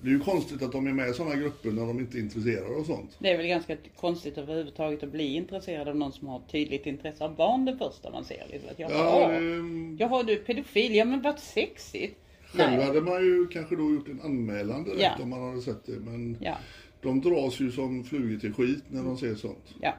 Det 0.00 0.08
är 0.08 0.12
ju 0.12 0.20
konstigt 0.20 0.62
att 0.62 0.72
de 0.72 0.86
är 0.86 0.92
med 0.92 1.10
i 1.10 1.12
sådana 1.14 1.34
grupper 1.36 1.70
när 1.70 1.86
de 1.86 2.00
inte 2.00 2.18
är 2.18 2.20
intresserade 2.20 2.74
av 2.76 2.84
sånt. 2.84 3.16
Det 3.18 3.30
är 3.32 3.36
väl 3.36 3.46
ganska 3.46 3.76
konstigt 3.96 4.38
överhuvudtaget 4.38 5.02
att 5.02 5.12
bli 5.12 5.34
intresserad 5.34 5.88
av 5.88 5.96
någon 5.96 6.12
som 6.12 6.28
har 6.28 6.42
tydligt 6.52 6.86
intresse 6.86 7.24
av 7.24 7.36
barn 7.36 7.64
det 7.64 7.76
första 7.76 8.10
man 8.10 8.24
ser. 8.24 8.46
Liksom. 8.50 8.70
Att 8.70 8.78
jag, 8.78 8.90
Ja, 8.90 9.32
ja, 9.32 9.40
det- 9.40 9.96
Jaha, 9.98 10.22
du 10.22 10.36
pedofil. 10.36 10.94
Ja, 10.94 11.04
men 11.04 11.22
vad 11.22 11.38
sexigt. 11.38 12.16
Själv 12.46 12.76
Nej. 12.76 12.86
hade 12.86 13.00
man 13.00 13.24
ju 13.24 13.46
kanske 13.46 13.76
då 13.76 13.90
gjort 13.94 14.08
en 14.08 14.20
anmälan 14.20 14.84
direkt 14.84 15.02
Ja. 15.02 15.22
om 15.22 15.30
man 15.30 15.42
hade 15.48 15.60
sett 15.62 15.86
det. 15.86 15.92
Men 16.00 16.36
Ja, 16.40 16.56
de 17.02 17.20
dras 17.20 17.60
ju 17.60 17.72
som 17.72 18.04
flugor 18.04 18.38
till 18.38 18.52
skit 18.54 18.84
när 18.88 19.02
de 19.02 19.18
ser 19.18 19.34
sånt. 19.34 19.74
ja. 19.82 19.92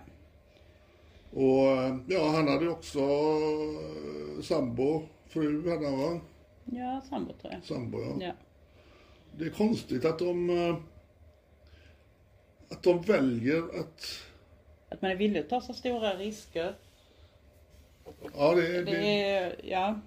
Och 1.32 1.68
eh, 1.68 1.98
ja, 2.08 2.30
han 2.30 2.48
hade 2.48 2.70
också 2.70 3.00
eh, 3.00 4.42
sambo, 4.44 5.04
fru 5.27 5.70
hade 5.70 5.86
han 5.86 6.00
va? 6.00 6.20
Ja, 6.66 7.01
sambo 7.10 7.34
tror 7.34 7.54
jag. 7.54 7.63
Sambo 7.63 8.01
ja. 8.01 8.25
Ja. 8.25 8.32
Det 9.38 9.46
är 9.46 9.50
konstigt 9.50 10.06
att 10.06 10.20
de 10.20 10.50
eh, 10.50 10.75
att 12.70 12.84
de 12.84 13.01
väljer 13.01 13.80
att 13.80 14.24
Att 14.89 15.01
man 15.01 15.12
är 15.12 15.16
villig 15.16 15.39
att 15.39 15.50
ta 15.50 15.62
så 15.62 15.74
stora 15.74 16.13
risker. 16.16 16.75
Ja, 18.38 18.56
det, 18.56 18.62
Det 18.62 18.84
det, 18.84 19.22
är, 19.30 19.56
ja. 19.63 20.00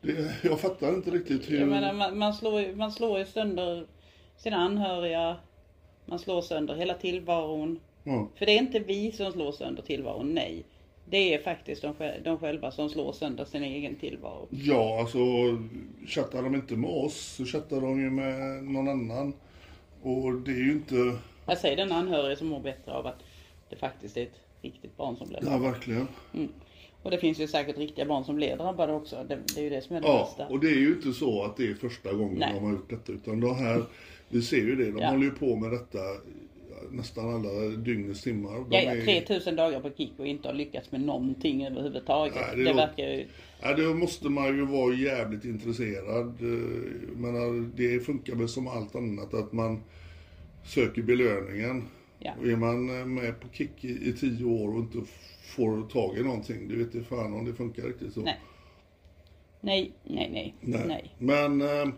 det, 0.00 0.34
jag 0.42 0.60
fattar 0.60 0.94
inte 0.94 1.10
riktigt 1.10 1.50
hur... 1.50 1.60
Jag 1.60 1.68
menar, 1.68 1.92
man, 1.92 2.18
man, 2.18 2.34
slår, 2.34 2.74
man 2.76 2.92
slår 2.92 3.18
ju 3.18 3.26
sönder 3.26 3.86
sina 4.36 4.56
anhöriga. 4.56 5.36
Man 6.06 6.18
slår 6.18 6.42
sönder 6.42 6.74
hela 6.74 6.94
tillvaron. 6.94 7.80
ja. 8.04 8.28
För 8.34 8.46
det 8.46 8.52
är 8.52 8.58
inte 8.58 8.78
vi 8.78 9.12
som 9.12 9.32
slår 9.32 9.52
sönder 9.52 9.82
tillvaron, 9.82 10.34
nej. 10.34 10.64
Det 11.10 11.34
är 11.34 11.38
faktiskt 11.38 11.82
de, 11.82 11.94
de 12.24 12.38
själva 12.38 12.70
som 12.70 12.88
slår 12.88 13.12
sönder 13.12 13.44
sin 13.44 13.62
egen 13.62 13.96
tillvaro. 13.96 14.48
Ja, 14.50 15.00
alltså 15.00 15.18
chattar 16.06 16.42
de 16.42 16.54
inte 16.54 16.76
med 16.76 16.90
oss 16.90 17.16
så 17.36 17.44
chattar 17.44 17.80
de 17.80 18.00
ju 18.00 18.10
med 18.10 18.64
någon 18.64 18.88
annan. 18.88 19.32
Och 20.02 20.32
det 20.34 20.50
är 20.50 20.64
ju 20.64 20.72
inte... 20.72 20.94
Jag 21.46 21.58
säger 21.58 21.76
den 21.76 21.92
anhörige 21.92 22.36
som 22.36 22.46
mår 22.46 22.60
bättre 22.60 22.92
av 22.92 23.06
att 23.06 23.22
det 23.70 23.76
faktiskt 23.76 24.16
är 24.16 24.22
ett 24.22 24.40
riktigt 24.62 24.96
barn 24.96 25.16
som 25.16 25.28
blir 25.28 25.38
Ja, 25.42 25.58
verkligen. 25.58 26.08
Och 27.02 27.10
det 27.10 27.18
finns 27.18 27.38
ju 27.40 27.46
säkert 27.48 27.78
riktiga 27.78 28.04
barn 28.04 28.24
som 28.24 28.36
blir 28.36 28.56
drabbade 28.56 28.92
också. 28.92 29.16
Det, 29.28 29.38
det 29.54 29.60
är 29.60 29.64
ju 29.64 29.70
det 29.70 29.80
som 29.80 29.96
är 29.96 30.00
det 30.00 30.06
Ja, 30.08 30.24
bästa. 30.28 30.46
och 30.46 30.60
det 30.60 30.66
är 30.66 30.76
ju 30.78 30.88
inte 30.94 31.12
så 31.12 31.42
att 31.44 31.56
det 31.56 31.70
är 31.70 31.74
första 31.74 32.12
gången 32.12 32.38
Nej. 32.38 32.52
de 32.54 32.64
har 32.64 32.72
gjort 32.72 32.90
detta. 32.90 33.12
Utan 33.12 33.40
de 33.40 33.56
här, 33.56 33.82
vi 34.34 34.42
ser 34.42 34.56
ju 34.56 34.76
det, 34.76 34.90
de 34.90 34.98
Ja. 34.98 35.10
håller 35.10 35.24
ju 35.24 35.30
på 35.30 35.56
med 35.56 35.70
detta 35.70 35.98
nästan 36.90 37.34
alla 37.34 37.68
dygnets 37.76 38.22
timmar. 38.22 38.52
De 38.52 38.66
Ja, 38.70 38.82
ja, 38.82 38.90
är- 38.94 39.04
3000 39.04 39.56
dagar 39.56 39.80
på 39.80 39.90
kick 39.96 40.12
och 40.18 40.26
inte 40.26 40.48
har 40.48 40.54
lyckats 40.54 40.92
med 40.92 41.00
någonting 41.00 41.66
överhuvudtaget. 41.66 42.34
Nej, 42.34 42.56
det 42.56 42.64
det 42.64 42.70
är- 42.70 42.74
verkar 42.74 43.04
ju... 43.08 43.26
Ja, 43.62 43.74
då 43.76 43.94
måste 43.94 44.28
man 44.28 44.46
ju 44.56 44.66
vara 44.66 44.94
jävligt 44.94 45.44
intresserad. 45.44 46.40
Menar, 47.16 47.70
det 47.76 48.00
funkar 48.00 48.34
väl 48.34 48.48
som 48.48 48.68
allt 48.68 48.94
annat 48.94 49.34
att 49.34 49.52
man 49.52 49.80
söker 50.64 51.02
belöningen. 51.02 51.82
Ja. 52.18 52.32
Och 52.40 52.46
är 52.46 52.56
man 52.56 53.00
eh, 53.00 53.06
med 53.06 53.40
på 53.40 53.48
kick 53.52 53.84
i, 53.84 54.08
i 54.08 54.12
tio 54.12 54.44
år 54.44 54.68
och 54.74 54.80
inte 54.80 54.98
får 55.56 55.82
tag 55.88 56.18
i 56.18 56.22
någonting, 56.22 56.68
det 56.68 56.76
vet 56.76 56.94
inte 56.94 57.08
fan 57.08 57.34
om 57.34 57.44
det 57.44 57.52
funkar 57.52 57.82
riktigt 57.82 58.12
så. 58.12 58.20
Nej. 58.20 58.40
Nej, 59.60 59.92
nej, 60.04 60.30
nej, 60.30 60.54
nej. 60.60 60.82
Nej, 60.86 61.14
Men 61.18 61.60
eh, 61.62 61.88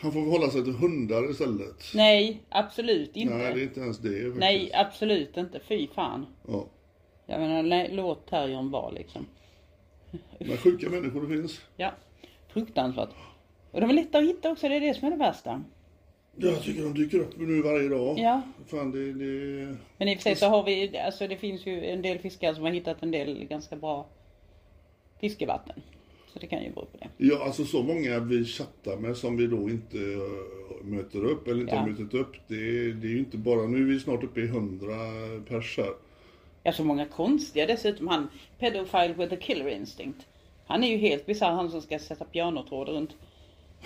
han 0.00 0.12
får 0.12 0.20
hålla 0.20 0.50
sig 0.50 0.64
till 0.64 0.72
hundar 0.72 1.30
istället. 1.30 1.94
absolut 2.48 3.16
inte. 3.16 3.34
Nej, 3.34 3.54
det 3.54 3.60
är 3.60 3.62
inte 3.62 3.80
ens 3.80 3.98
det 3.98 4.08
faktiskt. 4.08 4.36
Nej, 4.36 4.70
absolut 4.74 5.36
inte. 5.36 5.60
Fy 5.60 5.88
fan. 5.94 6.26
Ja. 6.48 6.66
Jag 7.26 7.40
menar, 7.40 7.62
lä- 7.62 7.88
låt 7.92 8.26
terriern 8.26 8.70
vara 8.70 8.90
liksom. 8.90 9.26
Men 10.38 10.56
sjuka 10.56 10.90
människor 10.90 11.20
det 11.22 11.36
finns. 11.36 11.60
Ja, 11.76 11.92
fruktansvärt. 12.48 13.08
Och 13.70 13.80
de 13.80 13.90
är 13.90 13.94
lätta 13.94 14.18
att 14.18 14.24
hitta 14.24 14.50
också, 14.50 14.68
det 14.68 14.76
är 14.76 14.80
det 14.80 14.94
som 14.94 15.06
är 15.06 15.10
det 15.10 15.16
värsta. 15.16 15.62
Jag 16.36 16.62
tycker 16.62 16.82
de 16.82 16.94
dyker 16.94 17.18
upp 17.18 17.38
nu 17.38 17.62
varje 17.62 17.88
dag. 17.88 18.18
Ja. 18.18 18.42
Fan, 18.66 18.90
det, 18.90 19.12
det... 19.12 19.76
Men 19.98 20.08
i 20.08 20.14
och 20.14 20.16
för 20.18 20.22
sig 20.22 20.36
så 20.36 20.46
har 20.46 20.62
vi, 20.64 20.98
alltså 20.98 21.28
det 21.28 21.36
finns 21.36 21.66
ju 21.66 21.84
en 21.86 22.02
del 22.02 22.18
fiskare 22.18 22.54
som 22.54 22.64
har 22.64 22.70
hittat 22.70 23.02
en 23.02 23.10
del 23.10 23.44
ganska 23.44 23.76
bra 23.76 24.06
fiskevatten. 25.20 25.82
Så 26.36 26.40
det 26.40 26.46
kan 26.46 26.62
ju 26.62 26.70
bero 26.70 26.84
på 26.84 26.98
det. 26.98 27.08
Ja, 27.16 27.44
alltså 27.44 27.64
så 27.64 27.82
många 27.82 28.18
vi 28.20 28.44
chattar 28.44 28.96
med 28.96 29.16
som 29.16 29.36
vi 29.36 29.46
då 29.46 29.70
inte 29.70 29.98
eh, 29.98 30.84
möter 30.84 31.24
upp 31.24 31.48
eller 31.48 31.60
inte 31.60 31.74
Ja. 31.74 31.80
har 31.80 31.88
mötit 31.88 32.14
upp. 32.14 32.32
Det, 32.48 32.56
det 32.92 33.06
är 33.06 33.10
ju 33.10 33.18
inte 33.18 33.36
bara, 33.36 33.66
nu 33.66 33.76
är 33.82 33.84
vi 33.84 34.00
snart 34.00 34.24
uppe 34.24 34.40
i 34.40 34.44
100 34.44 34.88
pers 35.48 35.76
här. 35.78 35.90
Ja, 36.62 36.72
så 36.72 36.84
många 36.84 37.06
konstiga 37.06 37.66
dessutom. 37.66 38.08
Han, 38.08 38.28
Pedophile 38.58 39.14
with 39.18 39.34
a 39.34 39.36
killer 39.40 39.68
instinct. 39.68 40.26
Han 40.66 40.84
är 40.84 40.88
ju 40.88 40.96
helt 40.96 41.26
bisarr, 41.26 41.50
han 41.52 41.70
som 41.70 41.82
ska 41.82 41.98
sätta 41.98 42.24
pianotråd 42.24 42.88
runt, 42.88 43.16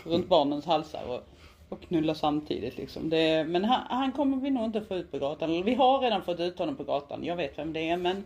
runt 0.05 0.29
barnens 0.29 0.65
halsar 0.67 1.05
och, 1.09 1.21
och 1.69 1.81
knulla 1.83 2.15
samtidigt 2.15 2.77
liksom. 2.77 3.11
Det, 3.11 3.45
men 3.49 3.65
han, 3.65 3.81
han 3.89 4.13
kommer 4.13 4.37
vi 4.37 4.51
nog 4.51 4.65
inte 4.65 4.81
få 4.81 4.97
ut 4.97 5.11
på 5.11 5.19
gatan. 5.19 5.51
Eller 5.51 5.65
vi 5.65 5.75
har 5.75 6.01
redan 6.01 6.23
fått 6.23 6.41
ut 6.41 6.59
honom 6.59 6.77
på 6.77 6.85
gatan. 6.85 7.25
Jag 7.25 7.37
vet 7.37 7.59
vem 7.59 7.73
det 7.73 7.89
är 7.89 7.97
men 7.97 8.25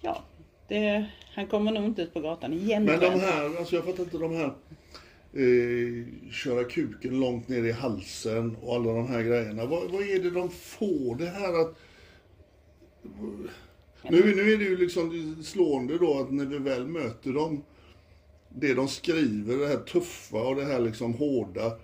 ja, 0.00 0.22
det, 0.68 1.06
han 1.34 1.46
kommer 1.46 1.72
nog 1.72 1.84
inte 1.84 2.02
ut 2.02 2.14
på 2.14 2.20
gatan 2.20 2.52
igen. 2.52 2.84
Men 2.84 3.00
de 3.00 3.20
här, 3.20 3.58
alltså 3.58 3.74
jag 3.74 3.84
fattar 3.84 4.02
inte 4.02 4.18
de 4.18 4.36
här 4.36 4.52
eh, 5.32 6.30
köra 6.30 6.64
kuken 6.64 7.20
långt 7.20 7.48
ner 7.48 7.64
i 7.64 7.72
halsen 7.72 8.56
och 8.62 8.74
alla 8.74 8.92
de 8.92 9.06
här 9.06 9.22
grejerna. 9.22 9.66
Vad, 9.66 9.90
vad 9.90 10.02
är 10.02 10.22
det 10.22 10.30
de 10.30 10.50
får 10.50 11.16
det 11.18 11.28
här 11.28 11.60
att... 11.60 11.78
Nu, 14.10 14.34
nu 14.36 14.52
är 14.52 14.58
det 14.58 14.64
ju 14.64 14.76
liksom 14.76 15.36
slående 15.42 15.98
då 15.98 16.20
att 16.20 16.32
när 16.32 16.46
vi 16.46 16.58
väl 16.58 16.86
möter 16.86 17.32
dem, 17.32 17.62
det 18.48 18.74
de 18.74 18.88
skriver, 18.88 19.56
det 19.56 19.66
här 19.66 19.76
tuffa 19.76 20.42
och 20.42 20.56
det 20.56 20.64
här 20.64 20.80
liksom 20.80 21.14
hårda, 21.14 21.78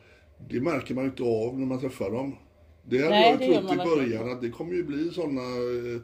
det 0.48 0.60
märker 0.60 0.94
man 0.94 1.04
ju 1.04 1.10
inte 1.10 1.22
av 1.22 1.58
när 1.58 1.66
man 1.66 1.80
träffar 1.80 2.10
dem. 2.10 2.36
Det 2.84 2.98
hade 2.98 3.10
Nej, 3.10 3.30
jag 3.30 3.38
det 3.38 3.46
trott 3.46 3.72
i 3.72 3.76
verkligen 3.76 3.98
början 3.98 4.32
att 4.32 4.40
det 4.40 4.50
kommer 4.50 4.74
ju 4.74 4.84
bli 4.84 5.10
sådana 5.10 5.40
eh, 5.40 6.00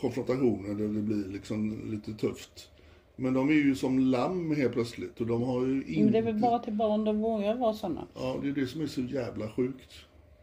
konfrontationer 0.00 0.74
där 0.74 0.88
det 0.88 1.02
blir 1.02 1.32
liksom 1.32 1.90
lite 1.90 2.12
tufft. 2.12 2.70
Men 3.16 3.34
de 3.34 3.48
är 3.48 3.52
ju 3.52 3.74
som 3.74 3.98
lamm 3.98 4.56
helt 4.56 4.72
plötsligt 4.72 5.20
och 5.20 5.26
de 5.26 5.42
har 5.42 5.66
ju 5.66 5.84
inte... 5.86 6.02
Men 6.02 6.12
det 6.12 6.18
är 6.18 6.22
väl 6.22 6.40
bara 6.40 6.58
till 6.58 6.72
barn 6.72 7.04
de 7.04 7.20
vågar 7.20 7.54
vara 7.54 7.74
sådana. 7.74 8.06
Ja, 8.14 8.36
det 8.42 8.48
är 8.48 8.52
det 8.52 8.66
som 8.66 8.80
är 8.80 8.86
så 8.86 9.00
jävla 9.00 9.48
sjukt. 9.48 9.92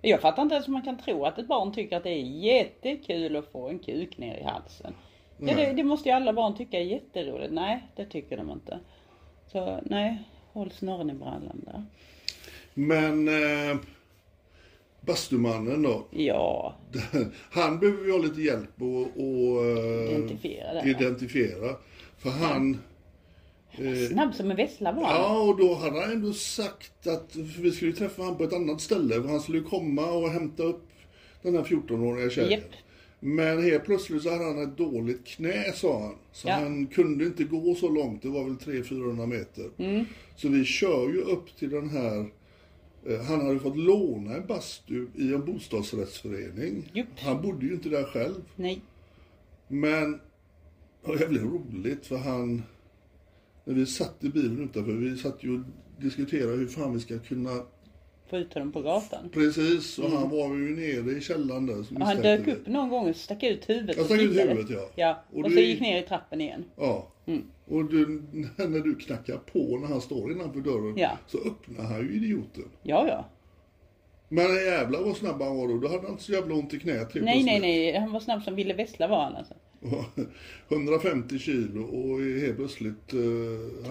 Jag 0.02 0.22
fattar 0.22 0.44
inte 0.44 0.56
ens 0.56 0.68
hur 0.68 0.74
man 0.74 0.82
kan 0.82 0.98
tro 0.98 1.26
att 1.26 1.40
ett 1.40 1.48
barn 1.48 1.74
tycker 1.74 1.98
att 1.98 2.04
det 2.04 2.10
är 2.10 2.24
jättekul 2.24 3.36
att 3.36 3.52
få 3.52 3.70
en 3.70 3.80
kuk 3.80 4.18
ner 4.18 4.38
i 4.38 4.44
halsen. 4.44 4.94
Ja, 5.38 5.56
det, 5.56 5.74
det 5.74 5.84
måste 5.84 6.10
ju 6.10 6.16
alla 6.16 6.34
barn 6.34 6.56
tycka 6.56 6.80
är 6.80 6.84
jätteroligt. 6.84 7.54
Nej, 7.54 7.84
det 7.96 8.06
tycker 8.06 8.38
de 8.38 8.52
inte. 8.52 8.80
Så 9.52 9.80
nej, 9.84 10.24
håll 10.54 10.72
snören 10.72 11.10
i 11.10 11.14
brallan 11.14 11.62
där. 11.66 11.84
Men 12.74 13.28
eh, 13.28 13.78
bastumannen 15.06 15.82
då. 15.82 16.08
Ja, 16.12 16.76
Han 17.52 17.80
behöver 17.80 18.04
vi 18.04 18.12
ha 18.12 18.18
lite 18.18 18.42
hjälp 18.42 18.82
att 18.82 19.18
eh, 19.18 20.16
Identifiera 20.16 20.82
det, 20.84 20.90
identifiera. 20.90 21.76
För 22.18 22.30
han... 22.30 22.78
Eh, 23.72 24.10
snabb 24.12 24.36
som 24.36 24.52
en 24.52 24.58
vessla 24.58 24.92
var. 24.92 25.02
Ja, 25.02 25.40
och 25.42 25.58
då 25.58 25.74
hade 25.76 26.02
han 26.02 26.12
ändå 26.12 26.34
sagt 26.34 27.08
att 27.08 27.36
vi 27.36 27.72
skulle 27.72 27.94
träffa 27.94 28.22
honom 28.22 28.38
på 28.38 28.44
ett 28.44 28.54
annat 28.54 28.82
ställe. 28.82 29.16
För 29.22 29.30
han 29.30 29.40
skulle 29.40 29.62
komma 29.62 30.12
och 30.12 30.30
hämta 30.30 30.64
upp 30.64 30.84
den 31.42 31.56
här 31.56 31.64
14-åriga 31.64 32.30
tjejen. 32.30 32.52
Japp. 32.52 32.64
Men 33.20 33.64
helt 33.64 33.86
plötsligt 33.86 34.24
så 34.24 34.30
hade 34.30 34.44
han 34.44 34.64
ett 34.64 34.78
dåligt 34.78 35.26
knä 35.26 35.72
sa 35.74 36.00
han. 36.02 36.16
Så 36.32 36.48
Ja. 36.48 36.54
han 36.54 36.88
kunde 36.88 37.26
inte 37.26 37.44
gå 37.44 37.76
så 37.76 37.90
långt. 37.90 38.22
Det 38.22 38.30
var 38.30 38.44
väl 38.44 38.54
300-400 38.54 39.26
meter. 39.28 39.70
Mm. 39.78 40.06
Så 40.36 40.50
vi 40.50 40.66
kör 40.66 41.10
ju 41.10 41.22
upp 41.22 41.58
till 41.58 41.70
den 41.70 41.90
här 41.90 42.26
Han 43.28 43.46
hade 43.46 43.60
fått 43.60 43.78
låna 43.78 44.36
en 44.36 44.48
bastu 44.48 45.08
i 45.16 45.34
en 45.34 45.46
bostadsrättsförening. 45.46 46.92
Jupp. 46.94 47.08
Han 47.20 47.42
bodde 47.42 47.66
ju 47.66 47.74
inte 47.74 47.90
där 47.90 48.04
själv. 48.04 48.42
Nej. 48.56 48.82
Men 49.68 50.12
det 50.12 51.08
var 51.08 51.18
jävligt 51.18 51.42
roligt 51.42 52.06
för 52.06 52.18
han, 52.18 52.64
när 53.66 53.74
vi 53.74 53.86
satt 53.86 54.24
i 54.24 54.30
bilen 54.30 54.64
utanför, 54.64 54.92
vi 54.92 55.18
satt 55.18 55.44
ju 55.44 55.54
och 55.54 55.66
diskuterade 56.00 56.58
hur 56.58 56.68
fan 56.68 56.94
vi 56.94 57.00
ska 57.00 57.20
kunna, 57.20 57.64
Få 58.30 58.38
ut 58.38 58.54
honom 58.54 58.72
på 58.72 58.82
gatan. 58.82 59.30
precis, 59.34 60.00
och 60.00 60.10
han 60.12 60.30
var 60.30 60.48
ju 60.48 60.76
nere 60.76 61.18
i 61.18 61.22
källaren 61.22 61.66
där. 61.66 61.80
Och 61.80 62.06
han 62.06 62.22
dök 62.22 62.48
vi. 62.48 62.52
upp 62.52 62.68
någon 62.68 62.90
gång 62.90 63.10
och 63.10 63.16
stack 63.16 63.44
ut 63.44 63.70
huvudet 63.70 63.98
Jag 63.98 64.06
stack 64.06 64.20
ut 64.22 64.36
huvudet, 64.40 64.70
ja. 64.70 64.90
Ja, 64.96 65.24
Och 65.32 65.38
och, 65.38 65.44
det- 65.50 65.56
så 65.56 65.62
gick 65.62 65.82
ner 65.82 66.00
i 66.00 66.02
trappen 66.02 66.42
igen. 66.42 66.66
Ja. 66.78 67.08
Och 67.68 67.86
du, 67.86 68.08
när 68.58 68.80
du 68.84 68.96
knackar 68.96 69.38
på 69.38 69.78
när 69.82 69.88
han 69.88 70.02
står 70.02 70.32
innanför 70.32 70.60
dörren 70.60 70.94
Ja. 70.98 71.12
så 71.28 71.38
öppnar 71.38 71.84
han 71.86 72.00
ju 72.00 72.16
idioten. 72.16 72.70
Ja, 72.84 73.08
ja. 73.08 73.26
Men 74.30 74.56
jävlar 74.56 75.02
vad 75.02 75.18
snabb 75.18 75.42
han 75.42 75.58
var 75.58 75.68
då. 75.68 75.78
Då 75.78 75.88
hade 75.88 76.02
han 76.02 76.12
inte 76.12 76.24
så 76.24 76.32
jävla 76.32 76.56
ont 76.56 76.74
i 76.74 76.80
knät 76.80 77.14
Nej, 77.14 77.44
nej, 77.44 77.60
nej. 77.60 77.98
Han 78.00 78.12
var 78.12 78.20
snabb 78.20 78.44
som 78.44 78.56
Ville 78.56 78.74
Vessla 78.74 79.08
var 79.08 79.24
han 79.24 79.36
alltså. 79.36 79.54
150 80.70 81.40
kilo 81.40 81.84
och 81.84 82.20
helt 82.22 82.56
plötsligt... 82.58 83.14
eh, 83.14 83.20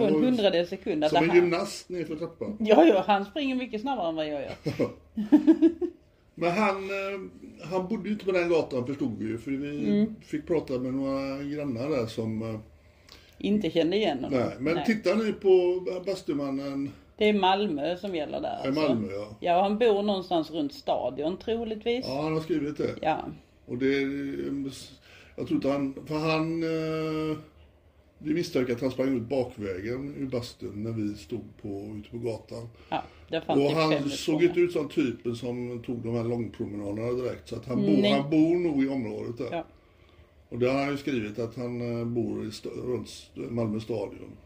en 0.08 0.14
ju 0.14 0.24
hundradels 0.24 0.68
sekund 0.68 1.04
att 1.04 1.10
Som 1.10 1.30
en 1.30 1.36
gymnast 1.36 1.88
nerför 1.88 2.16
trappan. 2.16 2.56
Ja, 2.60 2.84
ja, 2.84 3.04
han 3.06 3.24
springer 3.24 3.56
mycket 3.56 3.80
snabbare 3.80 4.08
än 4.08 4.14
vad 4.16 4.26
jag 4.28 4.40
gör. 4.42 4.54
Men 6.34 6.50
han, 6.50 6.76
eh, 6.76 7.20
han 7.70 7.88
bodde 7.88 8.08
ju 8.08 8.12
inte 8.12 8.24
på 8.24 8.32
den 8.32 8.48
gatan 8.48 8.86
förstod 8.86 9.18
vi 9.18 9.24
ju. 9.26 9.38
För 9.38 9.50
vi 9.50 9.88
Mm. 9.88 10.14
fick 10.20 10.46
prata 10.46 10.78
med 10.78 10.94
några 10.94 11.42
grannar 11.42 11.90
där 11.90 12.06
som... 12.06 12.42
eh, 12.42 12.60
Inte 13.38 13.70
kände 13.70 13.96
igen 13.96 14.24
honom. 14.24 14.38
Nej, 14.40 14.56
men 14.58 14.84
tittar 14.84 15.14
ni 15.16 15.32
på 15.32 15.80
bastumannen 16.06 16.90
Det 17.16 17.28
är 17.28 17.32
Malmö 17.32 17.96
som 17.96 18.14
gäller 18.14 18.40
där. 18.40 18.60
i 18.64 18.66
alltså. 18.66 18.80
Malmö 18.82 19.08
ja. 19.12 19.36
Ja, 19.40 19.62
han 19.62 19.78
bor 19.78 20.02
någonstans 20.02 20.50
runt 20.50 20.72
stadion 20.74 21.36
troligtvis. 21.36 22.04
Ja, 22.08 22.22
han 22.22 22.32
har 22.32 22.40
skrivit 22.40 22.78
det. 22.78 22.90
Ja. 23.02 23.18
Och 23.66 23.78
det... 23.78 23.86
är- 24.02 24.64
Jag 25.36 25.46
tror 25.46 25.56
inte 25.56 25.68
han... 25.68 25.94
För 26.06 26.18
han... 26.18 26.62
eh, 26.62 27.36
Vi 28.18 28.34
misstänker 28.34 28.72
att 28.72 28.80
han 28.80 28.90
sprang 28.90 29.16
ut 29.16 29.22
bakvägen 29.28 30.14
ur 30.18 30.26
bastun 30.26 30.82
när 30.82 30.92
vi 30.92 31.14
stod 31.14 31.44
på, 31.62 31.94
ute 31.98 32.10
på 32.10 32.18
gatan. 32.18 32.68
ja 32.90 33.02
det 33.28 33.36
Och 33.48 33.68
typ 33.68 33.76
han 33.76 34.10
såg 34.10 34.42
inte 34.42 34.60
ut 34.60 34.72
som 34.72 34.88
typen 34.88 35.36
som 35.36 35.82
tog 35.86 36.02
de 36.02 36.14
här 36.14 36.24
långpromenaderna 36.24 37.12
direkt. 37.12 37.48
Så 37.48 37.56
att 37.56 37.66
han, 37.66 37.76
bor, 37.76 37.86
Nej. 38.02 38.12
han 38.12 38.30
bor 38.30 38.56
nog 38.56 38.84
i 38.84 38.88
området 38.88 39.38
där. 39.38 39.48
Ja. 39.50 39.64
Och 40.48 40.58
det 40.58 40.68
har 40.70 40.78
han 40.82 40.90
ju 40.90 40.96
skrivit 40.96 41.38
att 41.38 41.56
han 41.56 41.98
eh, 42.00 42.04
bor 42.06 42.44
i 42.44 42.48
st- 42.48 42.68
runt 42.68 43.30
Malmö 43.34 43.80
stadion. 43.80 44.36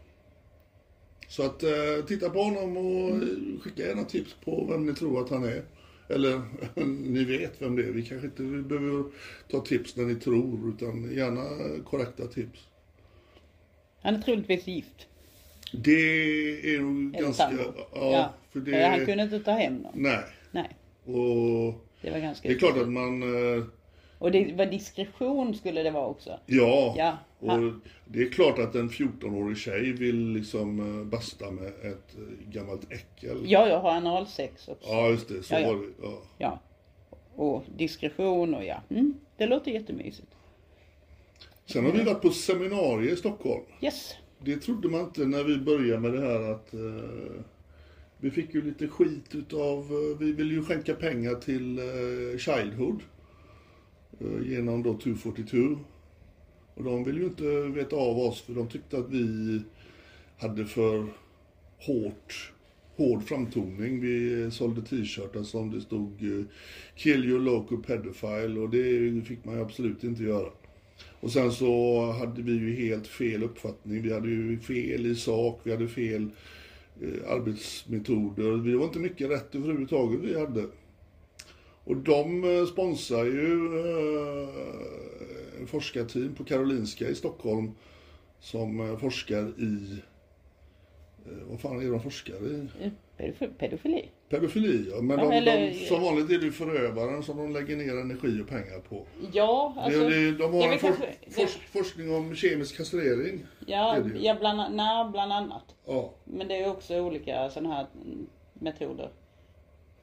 Så 1.27 1.43
att 1.43 1.63
eh, 1.63 2.05
titta 2.07 2.29
på 2.29 2.39
honom 2.43 2.77
och 2.77 3.21
skicka 3.63 3.81
gärna 3.87 4.03
tips 4.03 4.35
på 4.45 4.65
vem 4.69 4.85
ni 4.85 4.93
tror 4.93 5.21
att 5.21 5.29
han 5.29 5.43
är. 5.43 5.63
Eller 6.09 6.41
ni 6.85 7.23
vet 7.23 7.61
vem 7.61 7.75
det 7.75 7.83
är. 7.83 7.91
Vi 7.91 8.05
kanske 8.05 8.27
inte 8.27 8.43
behöver 8.43 9.03
ta 9.51 9.61
tips 9.61 9.95
när 9.95 10.05
ni 10.05 10.15
tror 10.15 10.69
utan 10.69 11.15
gärna 11.15 11.43
korrekta 11.83 12.27
tips. 12.27 12.59
Han 14.01 14.15
är 14.15 14.21
troligtvis 14.21 14.67
gift. 14.67 15.07
Det 15.71 15.91
är 16.75 16.79
nog 16.79 17.15
Eller 17.15 17.25
ganska... 17.25 17.43
sambo. 17.43 17.63
Ja, 17.93 18.33
för 18.51 18.59
det... 18.59 18.87
Han 18.87 19.05
kunde 19.05 19.23
inte 19.23 19.39
ta 19.39 19.51
hem 19.51 19.75
någon. 19.75 19.91
Nej. 19.95 20.23
Nej. 20.51 20.75
Och 21.03 21.85
Det 22.01 22.11
var 22.11 22.19
ganska 22.19 22.47
det 22.47 22.53
är 22.53 22.59
klart 22.59 22.77
att 22.77 22.89
man... 22.89 23.23
Och 24.19 24.31
det 24.31 24.53
var 24.53 24.65
diskretion 24.65 25.55
skulle 25.55 25.83
det 25.83 25.91
vara 25.91 26.07
också. 26.07 26.39
Ja, 26.45 26.93
Ja, 26.97 27.17
och 27.39 27.73
det 28.05 28.21
är 28.21 28.29
klart 28.29 28.59
att 28.59 28.75
en 28.75 28.89
14-årig 28.89 29.57
tjej 29.57 29.93
vill 29.93 30.27
liksom 30.29 30.79
eh, 30.79 31.05
basta 31.05 31.51
med 31.51 31.67
ett 31.67 32.15
eh, 32.17 32.49
gammalt 32.49 32.91
äckel. 32.91 33.37
Ja, 33.45 33.67
jag 33.67 33.79
har 33.79 33.91
analsex 33.91 34.67
också. 34.67 34.89
Ja, 34.89 35.09
just 35.09 35.27
det. 35.29 35.43
Så 35.43 35.53
Ja, 35.53 35.59
ja. 35.59 35.67
var 35.67 35.75
det. 35.75 35.87
Ja. 36.01 36.21
Ja. 36.37 36.59
Och 37.35 37.63
diskretion 37.77 38.53
och 38.55 38.65
ja. 38.65 38.81
Mm, 38.89 39.13
det 39.37 39.45
låter 39.47 39.71
jättemysigt. 39.71 40.27
Sen 41.65 41.85
har 41.85 41.91
vi 41.91 42.03
varit 42.03 42.21
på 42.21 42.29
seminarier 42.29 43.13
i 43.13 43.15
Stockholm. 43.15 43.63
Yes. 43.81 44.13
Det 44.39 44.57
trodde 44.57 44.89
man 44.89 45.01
inte 45.01 45.25
när 45.25 45.43
vi 45.43 45.57
började 45.57 45.99
med 45.99 46.13
det 46.13 46.21
här 46.21 46.51
att 46.51 46.73
eh, 46.73 47.41
vi 48.17 48.31
fick 48.31 48.53
ju 48.53 48.61
lite 48.61 48.87
skit 48.87 49.35
utav, 49.35 49.87
vi 50.19 50.31
vill 50.31 50.51
ju 50.51 50.63
skänka 50.63 50.93
pengar 50.93 51.35
till 51.35 51.79
eh, 51.79 52.37
Childhood 52.37 53.01
Eh, 54.19 54.51
genom 54.51 54.83
då 54.83 54.97
242. 54.97 55.79
Och 56.75 56.83
de 56.83 57.03
ville 57.03 57.19
ju 57.19 57.25
inte 57.25 57.61
veta 57.61 57.95
av 57.95 58.19
oss 58.19 58.41
för 58.41 58.53
de 58.53 58.67
tyckte 58.67 58.97
att 58.97 59.09
vi 59.09 59.61
hade 60.37 60.65
för 60.65 61.05
hårt, 61.77 62.51
hård 62.95 63.23
framtoning. 63.23 64.01
Vi 64.01 64.51
sålde 64.51 64.81
t-shirtar 64.81 65.43
som 65.43 65.71
det 65.71 65.81
stod 65.81 66.23
eh, 66.23 66.45
Kill 66.95 67.25
your 67.25 67.39
local 67.39 67.83
pedophile 67.83 68.59
och 68.59 68.69
det 68.69 69.21
fick 69.25 69.45
man 69.45 69.55
ju 69.55 69.61
absolut 69.61 70.03
inte 70.03 70.23
göra. 70.23 70.49
Och 71.19 71.31
sen 71.31 71.51
så 71.51 72.01
hade 72.11 72.41
vi 72.41 72.51
ju 72.51 72.87
helt 72.87 73.07
fel 73.07 73.43
uppfattning. 73.43 74.01
Vi 74.01 74.13
hade 74.13 74.29
ju 74.29 74.59
fel 74.59 75.05
i 75.05 75.15
sak, 75.15 75.59
vi 75.63 75.71
hade 75.71 75.87
fel 75.87 76.29
eh, 77.01 77.31
arbetsmetoder. 77.31 78.71
Det 78.71 78.77
var 78.77 78.85
inte 78.85 78.99
mycket 78.99 79.29
rätt 79.29 79.55
överhuvudtaget 79.55 80.19
vi 80.19 80.39
hade. 80.39 80.65
Och 81.89 81.97
de 81.97 82.43
eh, 82.43 82.65
sponsrar 82.65 83.25
ju 83.25 83.79
eh, 83.79 85.65
forskarteam 85.65 86.35
på 86.35 86.43
Karolinska 86.43 87.07
i 87.07 87.15
Stockholm 87.15 87.71
som 88.39 88.79
eh, 88.79 88.97
forskar 88.97 89.53
i, 89.57 89.99
eh, 91.25 91.31
vad 91.49 91.59
fan 91.59 91.81
är 91.81 91.91
de 91.91 92.01
forskar 92.01 92.35
i? 92.35 92.67
Pedofili. 93.57 94.09
pedofili. 94.29 94.89
Ja. 94.91 95.01
Men 95.01 95.19
Ja, 95.19 95.25
de, 95.25 95.31
eller- 95.37 95.69
de, 95.71 95.73
som 95.85 96.01
vanligt 96.01 96.31
är 96.31 96.37
det 96.39 96.51
förövaren 96.51 97.23
som 97.23 97.37
de 97.37 97.53
lägger 97.53 97.75
ner 97.77 97.97
energi 97.97 98.41
och 98.41 98.47
pengar 98.47 98.79
på. 98.89 99.05
Ja, 99.33 99.73
alltså. 99.77 99.99
det, 99.99 100.31
det, 100.31 100.37
de 100.37 100.53
har 100.53 100.73
en 100.73 100.79
for, 100.79 100.87
kanske- 100.87 101.15
fors, 101.31 101.57
forskning 101.71 102.15
om 102.15 102.35
kemisk 102.35 102.77
kastrering. 102.77 103.45
Ja, 103.67 103.97
ja 104.19 104.35
bland, 104.39 104.75
nej, 104.75 105.09
bland 105.11 105.33
annat. 105.33 105.75
Ja. 105.85 106.13
Men 106.25 106.47
det 106.47 106.55
är 106.63 106.69
också 106.71 106.99
olika 106.99 107.49
sådana 107.49 107.75
här 107.75 107.87
mm, 108.05 108.27
metoder. 108.53 109.11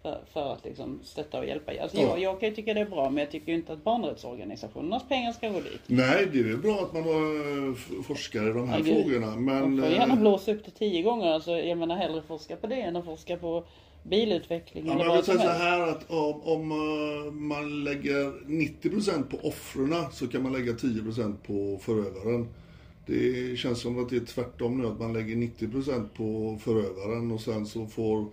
För, 0.07 0.21
för 0.33 0.53
att 0.53 0.65
liksom 0.65 1.01
stötta 1.05 1.39
och 1.39 1.47
hjälpa. 1.47 1.73
Alltså 1.83 1.97
Ja. 1.97 2.03
jag, 2.09 2.21
jag 2.21 2.41
kan 2.41 2.49
ju 2.49 2.55
tycka 2.55 2.75
det 2.75 2.81
är 2.81 2.85
bra 2.87 3.11
men 3.11 3.17
jag 3.19 3.31
tycker 3.31 3.53
ju 3.53 3.59
inte 3.59 3.73
att 3.73 3.85
barnrättsorganisationernas 3.85 5.09
pengar 5.09 5.33
ska 5.33 5.49
gå 5.49 5.61
dit. 5.61 5.81
Nej, 5.87 6.29
det 6.33 6.39
är 6.39 6.45
väl 6.45 6.57
bra 6.59 6.75
att 6.79 6.93
man 6.93 7.03
har 7.03 7.73
f- 7.73 7.91
forskare 8.07 8.51
i 8.51 8.53
de 8.53 8.69
här 8.69 8.79
Ja, 8.79 8.85
frågorna. 8.85 9.37
Men, 9.37 9.77
De 9.77 9.83
får 9.83 9.91
gärna 9.93 10.15
eh, 10.15 10.21
blåsa 10.21 10.53
upp 10.53 10.65
det 10.65 10.71
tio 10.71 11.03
gånger. 11.03 11.27
Alltså, 11.33 11.51
jag 11.51 11.79
menar 11.79 11.97
hellre 11.97 12.23
forska 12.29 12.57
på 12.57 12.67
det 12.67 12.75
än 12.81 12.97
att 12.97 13.05
forska 13.05 13.37
på 13.37 13.65
bilutveckling 14.03 14.87
ja, 14.87 14.93
eller 14.93 15.05
men 15.05 15.07
jag 15.07 15.13
vill 15.13 15.17
vad 15.17 15.25
som 15.25 15.35
säga 15.39 15.49
så 15.55 15.65
helst. 15.65 15.65
här 15.65 15.81
att 15.89 16.11
om, 16.11 16.43
om 16.43 16.71
eh, 17.27 17.33
man 17.33 17.85
lägger 17.85 18.47
90% 18.47 19.23
på 19.23 19.49
offren 19.49 19.95
så 20.13 20.27
kan 20.29 20.43
man 20.43 20.53
lägga 20.53 20.73
10% 20.73 21.35
på 21.47 21.79
förövaren. 21.83 22.49
Det 23.07 23.59
känns 23.59 23.81
som 23.81 24.03
att 24.03 24.09
det 24.11 24.17
är 24.17 24.21
tvärtom 24.21 24.79
nu, 24.79 24.87
att 24.87 25.01
man 25.01 25.13
lägger 25.13 25.37
90% 25.37 26.09
på 26.17 26.59
förövaren 26.65 27.33
och 27.33 27.41
sen 27.41 27.67
så 27.67 27.87
får 27.87 28.27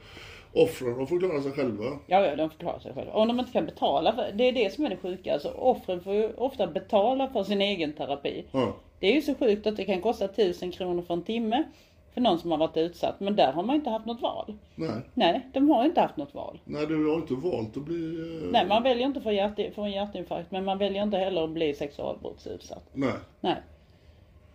offren, 0.54 0.98
de 0.98 1.08
får 1.08 1.20
klara 1.20 1.42
sig 1.42 1.52
själva. 1.52 1.84
Ja, 2.08 2.26
ja, 2.26 2.36
de 2.36 2.50
får 2.50 2.58
klara 2.58 2.80
sig 2.80 2.94
själva. 2.94 3.14
Om 3.14 3.28
de 3.28 3.40
inte 3.40 3.52
kan 3.52 3.66
betala 3.66 4.14
för, 4.14 4.32
det 4.34 4.44
är 4.44 4.52
det 4.52 4.74
som 4.74 4.86
är 4.86 4.90
det 4.90 4.98
sjuka. 4.98 5.34
Alltså 5.34 5.50
offren 5.50 6.02
får 6.04 6.14
ju 6.14 6.34
ofta 6.34 6.68
betala 6.68 7.30
för 7.30 7.44
sin 7.44 7.62
egen 7.62 7.94
terapi. 7.94 8.44
Ja. 8.52 8.74
Det 9.00 9.08
är 9.08 9.14
ju 9.14 9.22
så 9.22 9.36
sjukt 9.36 9.68
att 9.68 9.78
det 9.78 9.86
kan 9.86 10.02
kosta 10.02 10.28
tusen 10.28 10.72
kronor 10.72 11.02
för 11.02 11.14
en 11.14 11.24
timme 11.24 11.64
för 12.14 12.22
någon 12.22 12.40
som 12.40 12.52
har 12.52 12.58
varit 12.58 12.78
utsatt. 12.78 13.20
Men 13.20 13.36
där 13.36 13.52
har 13.52 13.64
man 13.64 13.76
inte 13.76 13.90
haft 13.90 14.06
något 14.06 14.22
val. 14.22 14.54
Nej. 14.76 15.02
Nej, 15.14 15.42
de 15.54 15.70
har 15.70 15.86
inte 15.86 16.02
haft 16.02 16.18
något 16.18 16.34
val. 16.34 16.60
Nej, 16.66 16.86
du 16.88 17.10
har 17.10 17.16
inte 17.16 17.34
valt 17.34 17.78
att 17.78 17.84
bli... 17.84 18.16
eh, 18.44 18.52
Nej, 18.52 18.66
man 18.68 18.84
väljer 18.84 19.08
inte 19.08 19.22
få, 19.22 19.32
hjärt, 19.32 19.76
få 19.76 19.82
en 19.82 19.92
hjärtinfarkt 19.92 20.52
men 20.52 20.66
man 20.66 20.78
väljer 20.78 21.04
inte 21.04 21.18
heller 21.18 21.44
att 21.44 21.50
bli 21.50 21.74
sexualbrottsutsatt. 21.74 22.90
Nej. 22.94 23.14
Nej. 23.42 23.56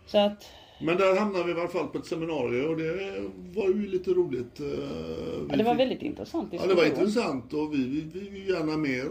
Så 0.06 0.18
att, 0.18 0.52
Men 0.80 0.96
där 0.96 1.16
hamnade 1.16 1.44
vi 1.44 1.50
i 1.52 1.54
alla 1.60 1.68
fall 1.68 1.86
på 1.86 1.98
ett 1.98 2.06
seminarium 2.06 2.70
och 2.70 2.76
det 2.76 3.22
var 3.60 3.68
ju 3.68 3.86
lite 3.88 4.10
roligt. 4.10 4.60
eh, 4.60 4.66
ja, 4.66 4.76
vi 5.50 5.56
det 5.56 5.64
var 5.64 5.72
fick- 5.74 5.80
väldigt 5.80 6.02
intressant. 6.02 6.48
Ja, 6.52 6.66
det 6.66 6.74
var 6.74 6.84
intressant 6.86 7.52
och 7.54 7.72
vi 7.74 7.76
vi- 7.76 8.20
vi 8.20 8.28
vill 8.28 8.48
gärna 8.48 8.76
mer 8.76 9.04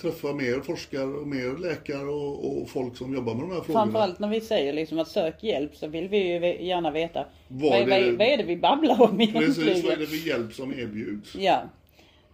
träffa 0.00 0.32
mer 0.32 0.60
forskare 0.60 1.04
och 1.06 1.26
mer 1.28 1.58
läkare 1.58 2.04
och, 2.08 2.62
och 2.62 2.68
folk 2.70 2.96
som 2.96 3.14
jobbar 3.14 3.34
med 3.34 3.42
de 3.42 3.50
här 3.50 3.60
frågorna. 3.60 3.84
Framförallt 3.84 4.18
när 4.18 4.28
vi 4.28 4.40
säger 4.40 4.72
liksom 4.72 4.98
att 4.98 5.08
sök 5.08 5.42
hjälp 5.44 5.76
så 5.76 5.86
vill 5.86 6.08
vi 6.08 6.18
ju 6.18 6.66
gärna 6.66 6.90
veta 6.90 7.26
Vad 7.48 7.60
vad, 7.88 7.88
det- 7.88 8.10
vad 8.12 8.26
är 8.26 8.36
det 8.36 8.44
vi 8.44 8.56
babblar 8.56 9.02
om 9.02 9.18
Precis, 9.18 9.58
vad 9.58 9.66
är 9.66 9.70
egentligen. 9.70 9.98
det 10.00 10.06
för 10.06 10.28
hjälp 10.28 10.52
som 10.54 10.72
erbjuds? 10.72 11.34
Ja. 11.34 11.62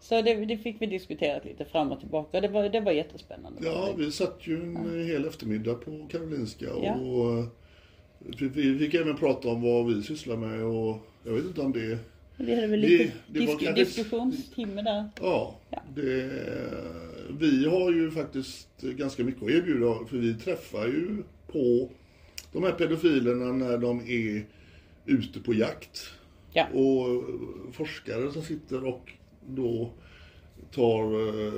Så 0.00 0.22
det, 0.22 0.35
det 0.35 0.57
fick 0.57 0.76
vi 0.83 0.87
diskuterat 0.87 1.44
lite 1.44 1.64
fram 1.64 1.92
och 1.92 2.00
tillbaka. 2.00 2.40
Det 2.40 2.48
var, 2.48 2.68
det 2.68 2.81
var 2.81 2.92
jättespännande. 2.92 3.61
Ja, 3.64 3.88
vi 3.96 4.12
satt 4.12 4.38
ju 4.42 4.54
en 4.57 5.07
hel 5.07 5.24
eftermiddag 5.24 5.74
på 5.74 6.07
Karolinska 6.11 6.66
Ja. 6.83 6.94
och 6.94 7.38
eh, 7.38 7.44
vi- 8.18 8.78
fick 8.78 8.94
även 8.94 9.16
prata 9.16 9.48
om 9.48 9.62
vad 9.62 9.87
vi 9.94 10.02
sysslar 10.02 10.37
med 10.37 10.62
och 10.64 10.98
jag 11.24 11.33
vet 11.33 11.44
inte 11.44 11.61
om 11.61 11.72
det... 11.72 11.98
Vi 12.37 12.54
hade 12.54 12.66
väl 12.66 12.81
Det- 12.81 12.88
lite 12.88 13.12
det 13.28 13.38
disk, 13.38 13.61
kanske- 13.61 13.72
diskussionstimme 13.85 14.83
där. 14.83 15.09
Ja, 15.20 15.57
Ja. 15.70 15.83
Det, 15.94 16.31
vi 17.40 17.64
har 17.68 17.92
ju 17.92 18.11
faktiskt 18.11 18.68
ganska 18.83 19.24
mycket 19.24 19.42
att 19.42 19.50
erbjuda 19.50 19.94
för 20.07 20.16
vi 20.16 20.35
träffar 20.35 20.87
ju 20.87 21.22
på 21.52 21.90
de 22.52 22.62
här 22.62 22.72
pedofilerna 22.72 23.52
när 23.52 23.78
de 23.78 24.00
är 24.00 24.46
ute 25.07 25.40
på 25.40 25.54
jakt. 25.54 26.11
Ja. 26.52 26.66
Och 26.66 27.24
forskare 27.74 28.33
som 28.33 28.42
sitter 28.42 28.85
och 28.85 29.12
då 29.48 29.90
tar 30.74 31.02
eh, 31.46 31.52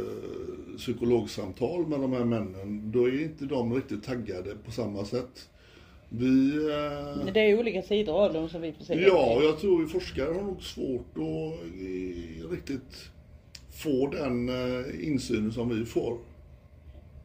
psykologsamtal 0.77 1.87
med 1.87 2.01
de 2.01 2.13
här 2.13 2.25
männen, 2.25 2.93
då 2.93 3.09
är 3.09 3.23
inte 3.23 3.45
de 3.45 3.75
riktigt 3.75 4.03
taggade 4.05 4.55
på 4.65 4.71
samma 4.71 5.05
sätt. 5.05 5.49
Vi... 6.13 6.55
Eh, 6.57 7.33
det 7.35 7.41
är 7.41 7.59
olika 7.59 7.83
sidor 7.83 8.25
av 8.25 8.33
dem 8.33 8.49
som 8.49 8.61
vi 8.63 8.73
får 8.73 8.85
se. 8.85 8.95
ja, 9.03 9.41
jag 9.43 9.59
tror 9.59 9.85
att 9.85 9.91
forskare 9.93 10.35
har 10.35 10.43
nog 10.43 10.63
svårt 10.63 11.17
att 11.17 11.65
eh, 11.81 12.51
riktigt 12.51 13.11
få 13.71 14.07
den 14.07 14.49
eh, 14.49 15.07
insyn 15.07 15.53
som 15.53 15.69
vi 15.79 15.85
får. 15.85 16.19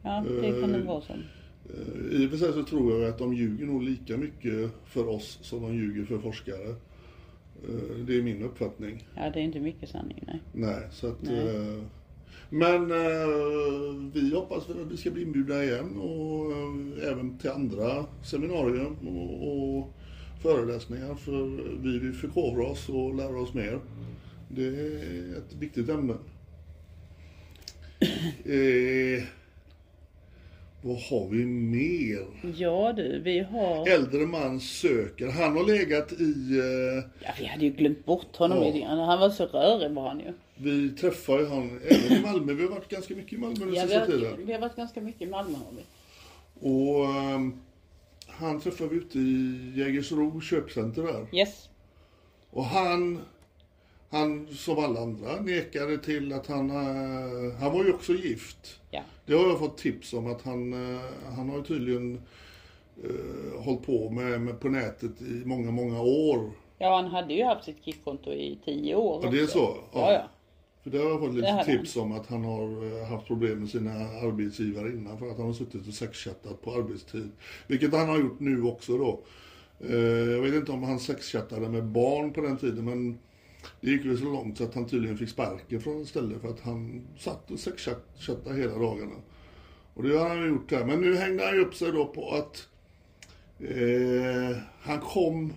Ja, 0.02 0.24
det 0.40 0.60
kan 0.60 0.72
nog 0.72 0.82
vara 0.86 1.00
så. 1.00 1.12
Eh, 1.12 2.22
I 2.22 2.26
och 2.26 2.30
för 2.30 2.36
sig 2.36 2.52
så 2.52 2.62
tror 2.64 3.00
jag 3.00 3.10
att 3.10 3.18
de 3.18 3.34
ljuger 3.34 3.66
nog 3.66 3.82
lika 3.82 4.16
mycket 4.16 4.70
för 4.86 5.08
oss 5.08 5.38
som 5.42 5.62
de 5.62 5.74
ljuger 5.74 6.04
för 6.04 6.18
forskare. 6.18 6.68
Eh, 7.68 7.96
Det 8.06 8.16
är 8.18 8.22
min 8.22 8.42
uppfattning. 8.42 9.08
Ja, 9.16 9.30
det 9.30 9.40
är 9.40 9.44
inte 9.44 9.60
mycket 9.60 9.88
sanning, 9.88 10.24
nej. 10.26 10.40
Nej, 10.52 10.88
så 10.90 11.06
att... 11.06 11.28
eh, 11.28 11.82
Men 12.50 12.90
eh, 12.90 13.28
vi 14.12 14.34
hoppas 14.34 14.70
väl 14.70 14.82
att 14.82 14.92
vi 14.92 14.96
ska 14.96 15.10
bli 15.10 15.22
inbjudna 15.22 15.64
igen 15.64 15.96
och 15.96 16.52
eh, 16.52 17.12
även 17.12 17.38
till 17.38 17.50
andra 17.50 18.06
seminarier 18.24 18.86
och, 19.06 19.76
och 19.78 19.92
föreläsningar 20.42 21.14
för 21.14 21.62
vi 21.82 21.98
vill 21.98 22.12
förkovra 22.12 22.66
oss 22.66 22.88
och 22.88 23.14
lära 23.14 23.40
oss 23.40 23.54
mer. 23.54 23.80
Det 24.48 24.66
är 24.66 25.38
ett 25.38 25.54
viktigt 25.58 25.88
ämne. 25.88 26.14
Eh, 28.44 29.24
vad 30.82 30.96
har 30.96 31.28
vi 31.30 31.46
mer? 31.46 32.26
Ja 32.56 32.92
du, 32.92 33.20
vi 33.24 33.40
har... 33.40 33.88
Äldre 33.88 34.26
man 34.26 34.60
söker. 34.60 35.30
Han 35.30 35.56
har 35.56 35.64
legat 35.66 36.12
i... 36.12 36.58
Eh, 36.58 37.04
Ja, 37.26 37.30
vi 37.38 37.44
hade 37.46 37.64
ju 37.64 37.70
glömt 37.70 38.04
bort 38.04 38.36
honom 38.36 38.76
Ja. 38.76 39.04
Han 39.04 39.20
var 39.20 39.30
så 39.30 39.46
rörig 39.46 39.90
var 39.90 40.08
han 40.08 40.20
ju. 40.20 40.32
Vi 40.56 40.90
träffar 40.90 41.38
ju 41.38 41.46
han 41.46 41.80
även 41.84 42.18
i 42.18 42.22
Malmö. 42.22 42.52
Vi 42.52 42.62
har 42.62 42.70
varit 42.70 42.88
ganska 42.88 43.14
mycket 43.14 43.32
i 43.32 43.38
Malmö 43.38 43.64
den 43.64 43.74
Ja, 43.74 43.82
vi, 43.82 43.88
sista 43.88 43.98
har, 43.98 44.06
tiden. 44.06 44.46
vi 44.46 44.52
har 44.52 44.60
varit 44.60 44.76
ganska 44.76 45.00
mycket 45.00 45.22
i 45.22 45.26
Malmö 45.26 45.58
har 45.58 45.72
vi. 45.72 45.82
Och 46.60 47.06
ehm, 47.06 47.60
han 48.26 48.60
träffade 48.60 48.90
vi 48.90 48.96
ute 48.96 49.18
i 49.18 49.72
Jägersro 49.76 50.40
köpcenter 50.40 51.02
där. 51.02 51.26
Yes. 51.32 51.68
Och 52.50 52.64
han, 52.64 53.20
han 54.10 54.46
som 54.46 54.78
alla 54.78 55.00
andra 55.00 55.40
nekade 55.40 55.98
till 55.98 56.32
att 56.32 56.46
han, 56.46 56.70
eh, 56.70 57.54
han 57.60 57.72
var 57.72 57.84
ju 57.84 57.92
också 57.92 58.12
gift. 58.12 58.80
Ja. 58.90 59.02
Det 59.26 59.34
har 59.34 59.48
jag 59.48 59.58
fått 59.58 59.78
tips 59.78 60.12
om 60.12 60.26
att 60.26 60.42
han, 60.42 60.72
eh, 60.72 61.00
han 61.36 61.48
har 61.48 61.56
ju 61.56 61.62
tydligen 61.62 62.22
uh, 63.04 63.60
hållit 63.60 63.86
på 63.86 64.10
med, 64.10 64.40
med 64.40 64.60
på 64.60 64.68
nätet 64.68 65.20
i 65.20 65.42
många, 65.44 65.70
många 65.70 66.02
år. 66.02 66.50
Ja, 66.78 66.96
han 66.96 67.06
hade 67.06 67.34
ju 67.34 67.44
haft 67.44 67.64
sitt 67.64 67.84
kickkonto 67.84 68.32
i 68.32 68.58
tio 68.64 68.94
år. 68.94 69.20
Ja, 69.24 69.30
det 69.30 69.40
är 69.40 69.46
så? 69.46 69.76
Ja, 69.92 70.12
ja. 70.12 70.28
För 70.86 70.90
där 70.90 71.02
har 71.04 71.10
jag 71.10 71.20
fått 71.20 71.34
lite 71.34 71.62
tips 71.64 71.96
om 71.96 72.12
att 72.12 72.26
han 72.26 72.44
har 72.44 73.00
eh, 73.00 73.06
haft 73.08 73.26
problem 73.26 73.58
med 73.58 73.68
sina 73.68 73.90
arbetsgivare 74.08 74.88
innan 74.88 75.18
för 75.18 75.30
att 75.30 75.36
han 75.36 75.46
har 75.46 75.52
suttit 75.52 75.88
och 75.88 75.94
sexchattat 75.94 76.62
på 76.62 76.74
arbetstid. 76.74 77.30
Vilket 77.66 77.92
han 77.94 78.08
har 78.08 78.18
gjort 78.18 78.40
nu 78.40 78.62
också 78.62 78.98
då. 78.98 79.20
Eh, 79.80 79.96
Jag 80.30 80.42
vet 80.42 80.54
inte 80.54 80.72
om 80.72 80.82
han 80.82 80.98
sexchattade 80.98 81.68
med 81.68 81.84
barn 81.84 82.32
på 82.32 82.40
den 82.40 82.56
tiden 82.56 82.84
men 82.84 83.18
det 83.80 83.90
gick 83.90 84.04
ju 84.04 84.16
så 84.16 84.24
långt 84.24 84.58
så 84.58 84.64
att 84.64 84.74
han 84.74 84.86
tydligen 84.86 85.18
fick 85.18 85.28
sparken 85.28 85.80
från 85.80 86.02
ett 86.02 86.08
ställe 86.08 86.38
för 86.38 86.48
att 86.48 86.60
han 86.60 87.06
satt 87.18 87.50
och 87.50 87.58
sexchattade 87.58 88.56
hela 88.56 88.78
dagarna. 88.78 89.16
Och 89.94 90.02
det 90.02 90.18
har 90.18 90.28
han 90.28 90.48
gjort 90.48 90.70
här. 90.70 90.84
Men 90.84 91.00
nu 91.00 91.16
hängde 91.16 91.44
han 91.44 91.54
ju 91.54 91.60
upp 91.60 91.74
sig 91.74 91.92
då 91.92 92.06
på 92.06 92.30
att 92.30 92.68
eh, 93.58 94.56
han 94.80 95.00
kom, 95.00 95.52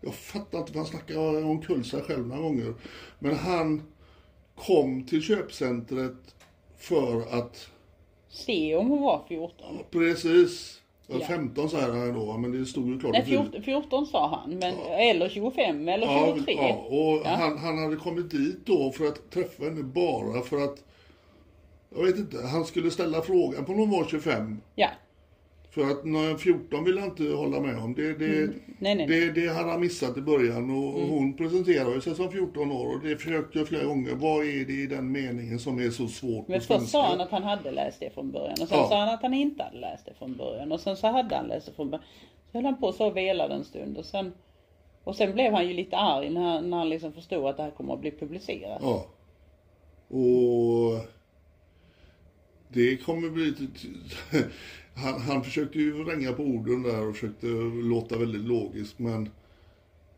jag 0.00 0.14
fattar 0.14 0.58
inte 0.58 0.72
för 0.72 0.78
han 0.78 0.88
snackade 0.88 1.42
omkull 1.42 1.84
sig 1.84 2.02
själv 2.02 2.26
några 2.26 2.42
gånger. 2.42 2.74
Men 3.18 3.34
han 3.34 3.82
kom 4.54 5.06
till 5.06 5.22
köpcentret 5.22 6.34
för 6.78 7.20
att, 7.38 7.68
Se 8.28 8.76
om 8.76 8.88
hon 8.88 9.02
var 9.02 9.24
14. 9.28 9.78
precis, 9.90 10.80
ja. 11.06 11.16
Ja. 11.20 11.26
15 11.26 11.68
så 11.70 11.76
här 11.76 12.12
då, 12.12 12.36
men 12.38 12.52
det 12.52 12.66
stod 12.66 12.88
ju 12.88 13.00
klart 13.00 13.12
Nej, 13.12 13.20
och 13.20 13.26
tydligt. 13.26 13.64
14, 13.64 13.82
14 13.82 14.06
sa 14.06 14.28
han. 14.28 14.50
Men, 14.58 14.74
Eller 14.90 15.28
25 15.28 15.88
eller 15.88 16.06
Ja, 16.06 16.34
23. 16.36 16.54
ja, 16.54 16.74
och 16.74 17.20
Ja. 17.24 17.28
Han, 17.28 17.58
han 17.58 17.78
hade 17.78 17.96
kommit 17.96 18.30
dit 18.30 18.66
då 18.66 18.92
för 18.92 19.06
att 19.06 19.30
träffa 19.30 19.64
henne 19.64 19.82
bara 19.82 20.40
för 20.42 20.64
att, 20.64 20.84
jag 21.96 22.04
vet 22.04 22.16
inte, 22.16 22.36
han 22.46 22.64
skulle 22.64 22.90
ställa 22.90 23.20
frågan 23.22 23.64
på 23.64 23.72
när 23.72 23.78
hon 23.78 23.90
var 23.90 24.04
25. 24.04 24.60
Ja. 24.74 24.88
För 25.74 25.90
att 25.90 26.04
när 26.04 26.36
14 26.36 26.84
ville 26.84 27.00
han 27.00 27.08
inte 27.10 27.24
hålla 27.24 27.60
med 27.60 27.78
om. 27.78 27.94
Det, 27.94 28.12
det, 28.18 28.26
Mm. 28.42 28.60
nej, 28.78 28.94
nej. 28.94 29.06
det, 29.06 29.30
det 29.32 29.48
hade 29.48 29.70
han 29.70 29.80
missat 29.80 30.16
i 30.16 30.20
början 30.20 30.70
och 30.70 30.98
Mm. 30.98 31.08
hon 31.10 31.36
presenterade 31.36 32.00
sig 32.00 32.14
som 32.14 32.32
14 32.32 32.72
år 32.72 32.94
och 32.94 33.00
det 33.04 33.16
försökte 33.16 33.58
jag 33.58 33.68
flera 33.68 33.84
gånger. 33.84 34.14
Vad 34.14 34.44
är 34.46 34.64
det 34.64 34.72
i 34.72 34.86
den 34.86 35.12
meningen 35.12 35.58
som 35.58 35.78
är 35.78 35.90
så 35.90 36.08
svårt 36.08 36.48
Men 36.48 36.60
på 36.60 36.64
först 36.66 36.88
sa 36.88 37.06
han 37.06 37.20
att 37.20 37.30
han 37.30 37.42
hade 37.42 37.70
läst 37.70 38.00
det 38.00 38.10
från 38.14 38.30
början 38.32 38.52
och 38.62 38.68
sen 38.68 38.78
Ja. 38.78 38.88
sa 38.88 38.98
han 38.98 39.14
att 39.14 39.22
han 39.22 39.34
inte 39.34 39.62
hade 39.62 39.78
läst 39.78 40.06
det 40.06 40.14
från 40.18 40.36
början 40.36 40.72
och 40.72 40.80
sen 40.80 40.96
så 40.96 41.06
hade 41.06 41.36
han 41.36 41.46
läst 41.46 41.66
det 41.66 41.72
från 41.72 41.90
början. 41.90 42.04
Så 42.52 42.58
höll 42.58 42.64
han 42.64 42.80
på 42.80 42.92
så 42.92 43.06
och 43.06 43.16
velade 43.16 43.54
en 43.54 43.64
stund 43.64 43.98
och 43.98 44.04
sen 44.04 44.32
och 45.04 45.16
sen 45.16 45.32
blev 45.32 45.52
han 45.52 45.68
ju 45.68 45.74
lite 45.74 45.96
arg 45.96 46.30
när, 46.30 46.40
han- 46.40 46.70
när 46.70 46.76
han 46.76 46.88
liksom 46.88 47.12
förstod 47.12 47.46
att 47.46 47.56
det 47.56 47.62
här 47.62 47.70
kommer 47.70 47.94
att 47.94 48.00
bli 48.00 48.10
publicerat. 48.10 48.78
Ja. 48.82 49.06
Och 50.08 51.00
det 52.68 52.96
kommer 52.96 53.30
bli... 53.30 53.54
Han, 54.94 55.20
han 55.20 55.44
försökte 55.44 55.78
ju 55.78 55.92
vränga 56.04 56.32
på 56.32 56.42
orden 56.42 56.82
där 56.82 57.06
och 57.08 57.14
försökte 57.14 57.46
låta 57.82 58.18
väldigt 58.18 58.42
logiskt 58.44 58.98
men 58.98 59.28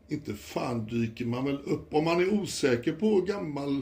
inte 0.07 0.33
fan 0.33 0.85
dyker 0.85 1.25
man 1.25 1.45
väl 1.45 1.59
upp. 1.65 1.93
Om 1.93 2.03
man 2.05 2.21
är 2.21 2.33
osäker 2.33 2.91
på 2.91 3.21
gammal 3.21 3.81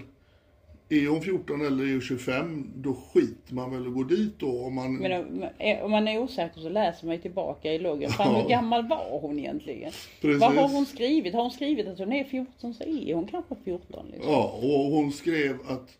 är 0.90 1.08
hon 1.08 1.22
14 1.22 1.62
eller 1.66 1.86
är 1.86 1.92
hon 1.92 2.02
25 2.02 2.72
då 2.76 2.94
skiter 2.94 3.54
man 3.54 3.72
väl 3.72 3.88
och 3.88 3.94
går 3.94 4.06
dit 4.06 4.34
då. 4.40 4.60
Om 4.66 4.76
man, 4.76 4.96
Men 4.98 5.12
om, 5.26 5.48
om 5.84 5.92
man 5.92 6.08
är 6.08 6.20
osäker 6.20 6.60
så 6.62 6.70
läser 6.70 7.06
man 7.06 7.16
ju 7.16 7.22
tillbaka 7.22 7.74
i 7.74 7.80
loggen. 7.80 8.10
Fan 8.10 8.34
Ja. 8.34 8.42
hur 8.42 8.50
gammal 8.50 8.88
var 8.88 9.20
hon 9.22 9.40
egentligen? 9.40 9.92
Precis. 10.22 10.42
Vad 10.42 10.54
har 10.56 10.68
hon 10.70 10.86
skrivit? 10.86 11.34
Har 11.34 11.42
hon 11.42 11.52
skrivit 11.52 11.88
att 11.88 12.00
hon 12.00 12.14
är 12.14 12.24
14 12.24 12.74
så 12.74 12.84
är 12.84 13.14
hon 13.14 13.28
kanske 13.28 13.56
14 13.64 14.06
liksom. 14.12 14.32
Ja, 14.32 14.60
och 14.64 14.92
hon 14.92 15.12
skrev 15.12 15.58
att 15.68 15.98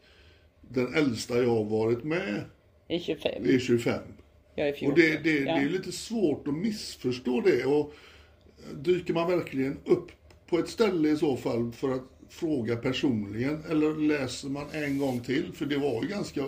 den 0.62 0.94
äldsta 0.96 1.38
jag 1.38 1.50
har 1.50 1.64
varit 1.64 2.04
med 2.04 2.42
Är 2.88 3.00
25. 3.00 3.32
är 3.46 3.60
25. 3.60 4.00
Jag 4.56 4.68
är 4.68 4.74
14. 4.74 4.92
Och 4.92 5.00
det, 5.00 5.18
det, 5.24 5.40
ja. 5.40 5.56
det 5.56 5.62
är 5.62 5.70
lite 5.70 5.92
svårt 5.92 6.48
att 6.48 6.54
missförstå 6.54 7.42
det. 7.42 7.66
Och 7.66 7.94
dyker 8.74 9.14
man 9.14 9.30
verkligen 9.30 9.78
upp 9.86 10.12
på 10.48 10.60
ett 10.60 10.70
ställe 10.70 11.10
i 11.10 11.18
så 11.18 11.38
fall 11.38 11.72
för 11.72 11.96
att 11.96 12.04
fråga 12.30 12.76
personligen 12.76 13.64
eller 13.70 14.08
läser 14.08 14.50
man 14.50 14.66
en 14.72 14.98
gång 14.98 15.20
till? 15.20 15.54
För 15.54 15.66
det 15.66 15.78
var 15.78 16.04
ju 16.04 16.10
ganska 16.10 16.46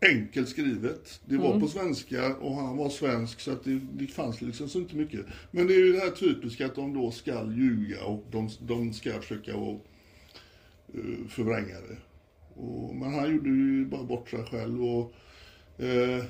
enkelt 0.00 0.48
skrivet. 0.48 1.20
Det 1.24 1.36
var 1.36 1.60
på 1.60 1.68
svenska 1.68 2.36
och 2.36 2.54
han 2.56 2.76
var 2.76 2.88
svensk 2.88 3.40
så 3.40 3.52
att 3.52 3.64
det, 3.64 3.80
det 3.92 4.06
fanns 4.06 4.40
liksom 4.40 4.68
så 4.68 4.78
inte 4.78 4.96
mycket. 4.96 5.26
Men 5.50 5.66
det 5.66 5.74
är 5.74 5.78
ju 5.78 5.92
det 5.92 6.00
här 6.00 6.10
typiska 6.10 6.66
att 6.66 6.74
de 6.74 6.94
då 6.94 7.10
ska 7.10 7.52
ljuga 7.52 8.04
och 8.04 8.24
de, 8.30 8.50
de 8.60 8.92
ska 8.92 9.20
försöka 9.20 9.52
att 9.52 9.80
uh, 10.94 11.26
förvränga 11.28 11.74
det. 11.88 11.96
Och, 12.60 12.96
men 12.96 13.14
han 13.14 13.32
gjorde 13.32 13.48
ju 13.48 13.84
bara 13.84 14.02
bort 14.02 14.30
sig 14.30 14.44
själv. 14.44 14.84
Och, 14.84 15.00
eh, 15.00 15.06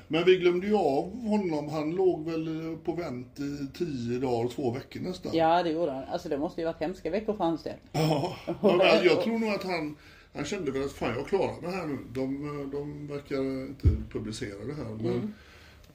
men 0.09 0.25
vi 0.27 0.37
glömde 0.37 0.67
ju 0.67 0.75
av 0.77 1.27
honom. 1.27 1.69
Han 1.69 1.91
låg 1.91 2.25
väl 2.25 2.73
eh, 2.73 2.79
på 2.79 2.93
vänt 2.93 3.41
i 3.41 3.79
tio 3.79 4.19
dagar, 4.19 4.49
två 4.49 4.71
veckor 4.71 5.01
nästan. 5.01 5.33
Ja 5.35 5.63
det 5.63 5.71
gjorde 5.71 5.93
han. 5.93 6.05
Alltså 6.05 6.29
det 6.29 6.39
måste 6.39 6.61
ju 6.61 6.67
varit 6.67 6.81
hemska 6.81 7.11
veckor 7.11 7.37
för 7.37 7.45
hans 7.45 7.63
del. 7.63 7.77
Ja, 7.93 8.37
men 8.63 9.05
jag 9.05 9.23
tror 9.23 9.39
nog 9.39 9.51
att 9.51 9.65
han, 9.65 9.97
han 10.35 10.45
kände 10.45 10.71
väl 10.71 10.85
att 10.85 10.93
fan 10.93 11.15
jag 11.17 11.27
klarar 11.27 11.61
det 11.63 11.71
här 11.71 11.87
nu. 11.87 11.99
De, 12.13 12.61
eh, 12.61 12.67
de 12.67 13.07
verkar 13.07 13.67
inte 13.67 13.89
publicera 14.13 14.65
det 14.65 14.75
här. 14.75 14.91
Men 15.03 15.35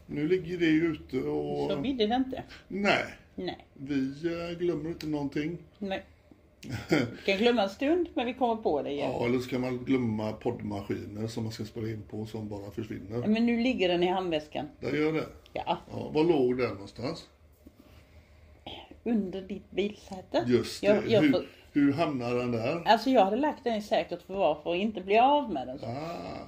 nu 0.05 0.27
ligger 0.27 0.57
det 0.57 0.65
ju 0.65 0.91
ute 0.91 1.17
och... 1.19 1.63
Mm. 1.63 1.75
Så 1.77 1.81
bidde 1.81 2.07
det 2.07 2.15
inte. 2.15 2.43
Nej, 2.67 3.05
Nej. 3.35 3.65
vi 3.73 4.13
eh, 4.25 4.57
glömmer 4.59 4.89
inte 4.89 5.07
någonting. 5.07 5.57
Nej. 5.77 6.05
Vi 6.89 7.05
kan 7.25 7.37
glömma 7.37 7.63
en 7.63 7.69
stund 7.69 8.09
men 8.13 8.25
vi 8.25 8.33
kommer 8.33 8.55
på 8.55 8.81
det 8.81 8.91
igen. 8.91 9.11
Ja, 9.11 9.25
eller 9.25 9.39
så 9.39 9.49
kan 9.49 9.61
man 9.61 9.77
glömma 9.77 10.31
poddmaskiner 10.33 11.27
som 11.27 11.43
man 11.43 11.51
ska 11.53 11.65
spela 11.65 11.87
in 11.87 12.03
på 12.09 12.25
som 12.25 12.49
bara 12.49 12.71
försvinner. 12.71 13.27
Men 13.27 13.45
nu 13.45 13.59
ligger 13.59 13.87
den 13.89 14.03
i 14.03 14.07
handväskan. 14.07 14.65
Där 14.79 14.91
gör 14.93 15.13
det. 15.13 15.25
Ja. 15.53 15.77
Ja, 15.91 16.09
var 16.13 16.23
låg 16.23 16.57
den 16.57 16.69
någonstans? 16.73 17.27
Under 19.03 19.41
ditt 19.41 19.71
bilsäte. 19.71 20.43
Just 20.47 20.81
det. 20.81 20.87
Jag, 20.87 21.07
jag, 21.07 21.21
hur, 21.21 21.31
får- 21.31 21.45
hur 21.73 21.93
hamnar 21.93 22.35
den 22.35 22.51
där? 22.51 22.81
alltså 22.85 23.09
jag 23.09 23.25
hade 23.25 23.37
lagt 23.37 23.63
den 23.63 23.75
i 23.75 23.81
säkert 23.81 24.21
förvar 24.21 24.59
för 24.63 24.71
att 24.71 24.77
inte 24.77 25.01
bli 25.01 25.19
av 25.19 25.51
med 25.53 25.67
den. 25.67 25.79
Ah, 25.83 26.47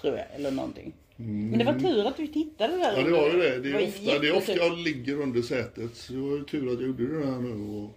Tror 0.00 0.16
jag. 0.16 0.26
Eller 0.34 0.50
någonting. 0.50 0.92
Men 1.16 1.58
det 1.58 1.64
var 1.64 1.72
tur 1.74 2.06
att 2.06 2.16
du 2.16 2.26
tittade 2.26 2.76
där 2.76 2.96
ja, 2.96 3.02
det 3.02 3.10
var 3.10 3.26
ju 3.30 3.38
det. 3.38 3.58
Det 3.60 3.68
är, 3.70 3.88
ofta, 3.88 4.18
det 4.18 4.28
är 4.28 4.36
ofta 4.36 4.52
jag 4.56 4.78
ligger 4.78 5.20
under 5.20 5.42
sätet. 5.42 5.96
Så 5.96 6.12
det 6.12 6.18
var 6.18 6.36
ju 6.36 6.44
tur 6.44 6.66
att 6.72 6.80
jag 6.80 6.82
gjorde 6.82 7.18
det 7.20 7.26
här 7.26 7.38
nu 7.38 7.76
och, 7.76 7.90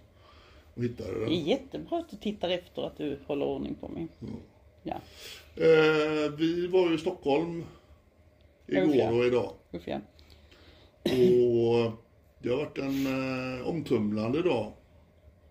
och 0.74 0.84
hittade 0.84 1.10
Det 1.10 1.16
är 1.16 1.20
den. 1.20 1.44
jättebra 1.44 1.98
att 1.98 2.08
du 2.10 2.16
tittar 2.16 2.48
efter 2.48 2.82
att 2.82 2.96
du 2.96 3.18
håller 3.26 3.46
ordning 3.46 3.74
på 3.74 3.88
mig. 3.88 4.08
Ja. 4.82 4.94
Eh, 5.56 6.32
vi 6.38 6.66
var 6.66 6.88
ju 6.88 6.94
i 6.94 6.98
Stockholm 6.98 7.64
igår 8.66 9.18
och 9.18 9.24
idag. 9.26 9.52
Usch, 9.74 9.88
ja. 9.88 10.00
Och 11.04 11.92
det 12.42 12.48
har 12.48 12.56
varit 12.56 12.78
en 12.78 13.06
eh, 13.60 13.66
omtumlande 13.68 14.42
dag. 14.42 14.72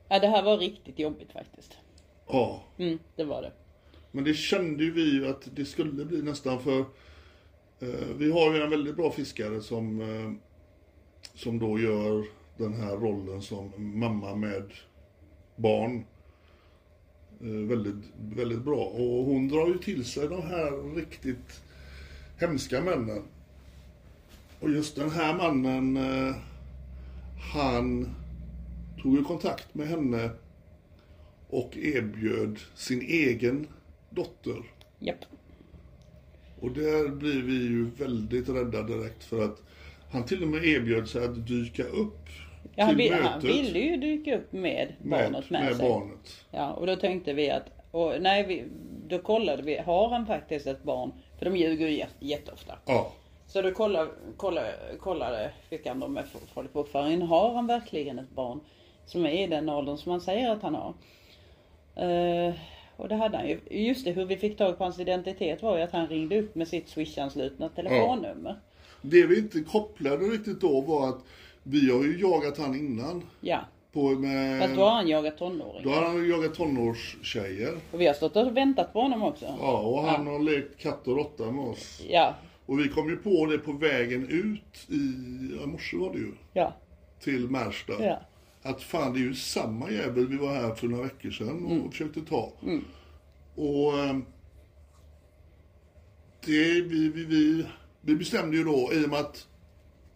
Ja, 0.10 0.20
det 0.20 0.28
här 0.28 0.44
var 0.44 0.58
riktigt 0.58 1.00
jobbigt 1.00 1.32
faktiskt. 1.32 1.78
Ja. 2.28 2.64
Mm, 2.78 3.00
det 3.16 3.24
var 3.24 3.42
det. 3.42 3.52
Men 4.12 4.24
det 4.24 4.34
kände 4.34 4.84
ju 4.84 4.92
vi 4.94 5.12
ju 5.14 5.28
att 5.28 5.56
det 5.56 5.66
skulle 5.66 6.06
bli 6.06 6.22
nästan 6.22 6.60
för 6.60 6.80
eh, 7.80 8.08
vi 8.18 8.32
har 8.32 8.54
ju 8.56 8.62
en 8.62 8.70
väldigt 8.70 8.96
bra 8.96 9.12
fiskare 9.12 9.62
som, 9.62 10.02
eh, 10.02 10.32
som 11.36 11.60
då 11.60 11.80
gör 11.80 12.26
den 12.58 12.74
här 12.74 12.96
rollen 12.98 13.42
som 13.42 13.72
mamma 13.78 14.36
med 14.36 14.72
barn. 15.56 16.06
Eh, 17.42 17.68
väldigt, 17.68 18.12
väldigt 18.36 18.62
bra. 18.62 18.86
Och 18.86 19.26
hon 19.26 19.48
drar 19.48 19.68
ju 19.68 19.78
till 19.78 20.06
sig 20.06 20.28
de 20.28 20.42
här 20.42 20.96
riktigt 20.96 21.62
hemska 22.38 22.82
männen. 22.82 23.24
Och 24.60 24.70
just 24.70 24.96
den 24.96 25.10
här 25.10 25.34
mannen, 25.34 25.98
eh, 25.98 26.36
han 27.54 28.16
tog 29.02 29.18
ju 29.18 29.24
kontakt 29.24 29.76
med 29.76 29.88
henne 29.88 30.30
och 31.50 31.78
erbjöd 31.78 32.60
sin 32.76 33.02
egen 33.02 33.68
dotter. 34.10 34.64
Japp. 35.00 35.26
Och 36.60 36.72
där 36.72 37.10
blir 37.10 37.42
vi 37.42 37.54
ju 37.54 37.86
väldigt 37.86 38.50
rädda 38.50 38.84
direkt 38.84 39.24
för 39.24 39.46
att 39.46 39.62
han 40.12 40.26
till 40.26 40.44
och 40.44 40.50
med 40.50 40.66
erbjöd 40.66 41.10
sig 41.10 41.26
att 41.26 41.48
dyka 41.48 41.84
upp 41.84 42.20
Ja, 42.76 42.86
han, 42.86 42.96
vill, 42.96 43.14
han 43.14 43.40
ville 43.40 43.80
ju 43.80 43.98
dyka 43.98 44.38
upp 44.38 44.52
med 44.52 44.94
med, 45.02 45.20
barnet 45.32 45.50
med, 45.50 45.64
med 45.64 45.76
sig. 45.76 45.90
barnet. 45.90 46.46
Ja, 46.52 46.72
och 46.72 46.88
då 46.88 46.96
tänkte 46.96 47.34
vi 47.34 47.50
att, 47.50 47.64
och 47.92 48.14
nej, 48.20 48.44
vi, 48.46 48.64
då 49.08 49.20
kollade 49.20 49.64
vi, 49.64 49.78
har 49.78 50.10
han 50.10 50.26
faktiskt 50.26 50.68
ett 50.68 50.84
barn? 50.84 51.12
För 51.40 51.46
de 51.46 51.56
ljuger 51.58 51.88
ju 51.88 51.98
jä- 52.04 52.08
jätteofta. 52.20 52.74
Ja, 52.86 53.12
Så 53.48 53.62
då 53.62 53.72
kollade, 53.72 54.10
kollade, 54.38 54.74
kollade 55.00 55.52
fick 55.70 55.88
han 55.88 56.00
då 56.00 56.08
med 56.08 56.24
folkbokföringen, 56.54 57.22
har 57.22 57.54
han 57.54 57.68
verkligen 57.68 58.20
ett 58.20 58.30
barn 58.30 58.60
som 59.06 59.26
är 59.26 59.44
i 59.44 59.48
den 59.48 59.70
åldern 59.70 59.98
som 59.98 60.12
han 60.12 60.22
säger 60.22 60.50
att 60.52 60.62
han 60.62 60.76
har? 60.76 60.94
Eh, 61.96 62.54
och 62.96 63.10
det 63.10 63.16
hade 63.16 63.38
han 63.38 63.48
ju. 63.48 63.60
Just 63.72 64.06
det, 64.06 64.12
hur 64.12 64.26
vi 64.26 64.38
fick 64.38 64.58
tag 64.58 64.78
på 64.78 64.84
hans 64.84 65.00
identitet 65.00 65.62
var 65.62 65.78
ju 65.78 65.84
att 65.84 65.92
han 65.92 66.08
ringde 66.08 66.40
upp 66.40 66.56
med 66.56 66.68
sitt 66.68 66.90
swishanslutna 66.90 67.70
telefonnummer. 67.70 68.56
det 69.02 69.26
vi 69.26 69.38
inte 69.40 69.60
kopplade 69.60 70.26
riktigt 70.26 70.62
då 70.62 70.82
var 70.82 71.10
att 71.10 71.20
vi 71.64 71.92
har 71.92 72.04
ju 72.04 72.20
jagat 72.20 72.58
han 72.58 72.76
innan. 72.76 73.24
Ja, 73.42 73.60
På 73.92 74.10
med, 74.10 74.62
fast 74.62 74.76
då 74.76 74.82
har 74.84 74.92
han 74.92 75.08
jagat 75.08 75.38
tonåringar. 75.38 75.84
då 75.84 75.90
har 75.90 76.02
han 76.06 76.30
jagat 76.30 76.54
tonårstjejer. 76.56 77.78
Och 77.92 78.02
vi 78.02 78.08
har 78.08 78.14
stått 78.14 78.36
och 78.36 78.58
väntat 78.58 78.94
på 78.94 79.02
honom 79.02 79.24
också. 79.24 79.46
Ja, 79.60 79.80
och 79.80 80.04
han 80.04 80.28
har 80.28 80.40
lekt 80.40 80.80
katt 80.80 81.08
och 81.08 81.16
råtta 81.18 81.52
med 81.52 81.66
oss. 81.66 82.02
Ja, 82.10 82.36
Och 82.66 82.80
vi 82.80 82.88
kom 82.90 83.10
ju 83.10 83.18
på 83.18 83.46
det 83.46 83.58
på 83.58 83.72
vägen 83.72 84.28
ut 84.30 84.90
i, 84.90 85.02
ja, 85.60 85.66
morse 85.68 85.98
var 85.98 86.14
det 86.14 86.20
ju, 86.20 86.32
ja, 86.54 86.74
till 87.20 87.50
Märsta. 87.50 87.94
ja. 88.06 88.20
Att 88.66 88.82
fan 88.82 89.14
det 89.14 89.20
är 89.20 89.24
ju 89.24 89.34
samma 89.34 89.92
jävel 89.92 90.28
vi 90.28 90.38
var 90.38 90.54
här 90.54 90.76
för 90.76 90.88
några 90.88 91.04
veckor 91.04 91.32
sedan 91.32 91.66
och 91.66 91.72
Mm. 91.72 91.92
försökte 91.92 92.22
ta. 92.22 92.52
Och 93.56 94.00
eh, 94.00 94.16
det, 96.46 96.82
vi, 96.82 97.10
vi, 97.16 97.26
vi, 97.26 97.66
vi 98.02 98.16
bestämde 98.16 98.58
ju 98.58 98.64
då, 98.64 98.90
i 98.94 99.06
och 99.06 99.10
med 99.10 99.20
att 99.20 99.48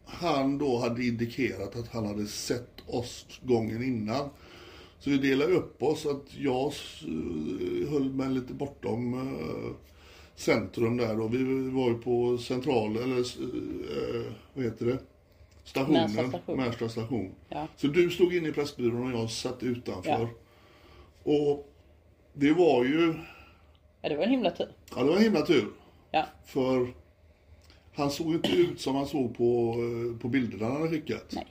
han 0.08 0.58
då 0.58 0.78
hade 0.78 1.06
indikerat 1.06 1.76
att 1.76 1.88
han 1.88 2.06
hade 2.06 2.28
sett 2.28 2.84
oss 2.88 3.26
gången 3.42 3.84
innan. 3.84 4.30
Så 5.00 5.10
vi 5.10 5.18
delade 5.18 5.54
upp 5.54 5.84
oss, 5.84 6.06
att 6.06 6.36
jag 6.36 6.66
eh, 6.66 7.90
höll 7.92 8.10
mig 8.14 8.30
lite 8.30 8.54
bortom 8.54 9.14
eh, 9.14 9.76
centrum 10.36 10.98
där 10.98 11.20
och 11.20 11.34
vi 11.34 11.70
var 11.70 11.90
ju 11.90 11.98
på 11.98 12.38
central, 12.38 12.98
eller 12.98 13.18
eh, 13.18 14.32
vad 14.54 14.66
heter 14.66 14.86
det? 14.86 14.98
Stationen, 15.64 16.14
Märsta 16.14 16.30
station. 16.30 16.58
Märsta 16.58 16.90
station. 16.90 17.32
Ja. 17.50 17.68
Så 17.78 17.88
du 17.88 18.10
stod 18.10 18.34
inne 18.36 18.48
i 18.48 18.52
Pressbyrån 18.52 19.14
och 19.14 19.20
jag 19.20 19.32
satt 19.32 19.64
utanför. 19.64 20.12
Ja. 20.12 20.30
Och 21.24 21.74
det 22.34 22.54
var 22.54 22.86
ju, 22.86 23.16
ja 24.02 24.10
det 24.10 24.16
var 24.16 24.24
en 24.24 24.30
himla 24.30 24.52
tur. 24.52 24.70
ja 24.96 25.04
det 25.04 25.10
var 25.10 25.18
en 25.18 25.24
himla 25.24 25.42
tur. 25.42 25.68
Ja, 26.12 26.26
För 26.46 26.94
han 27.98 28.12
såg 28.12 28.34
inte 28.34 28.50
ut 28.52 28.82
som 28.82 28.96
han 28.96 29.06
såg 29.06 29.38
på, 29.38 29.76
eh, 30.14 30.20
på 30.22 30.28
bilderna 30.28 30.66
han 30.66 30.76
hade 30.76 30.90
skickat. 30.90 31.32
nej. 31.36 31.46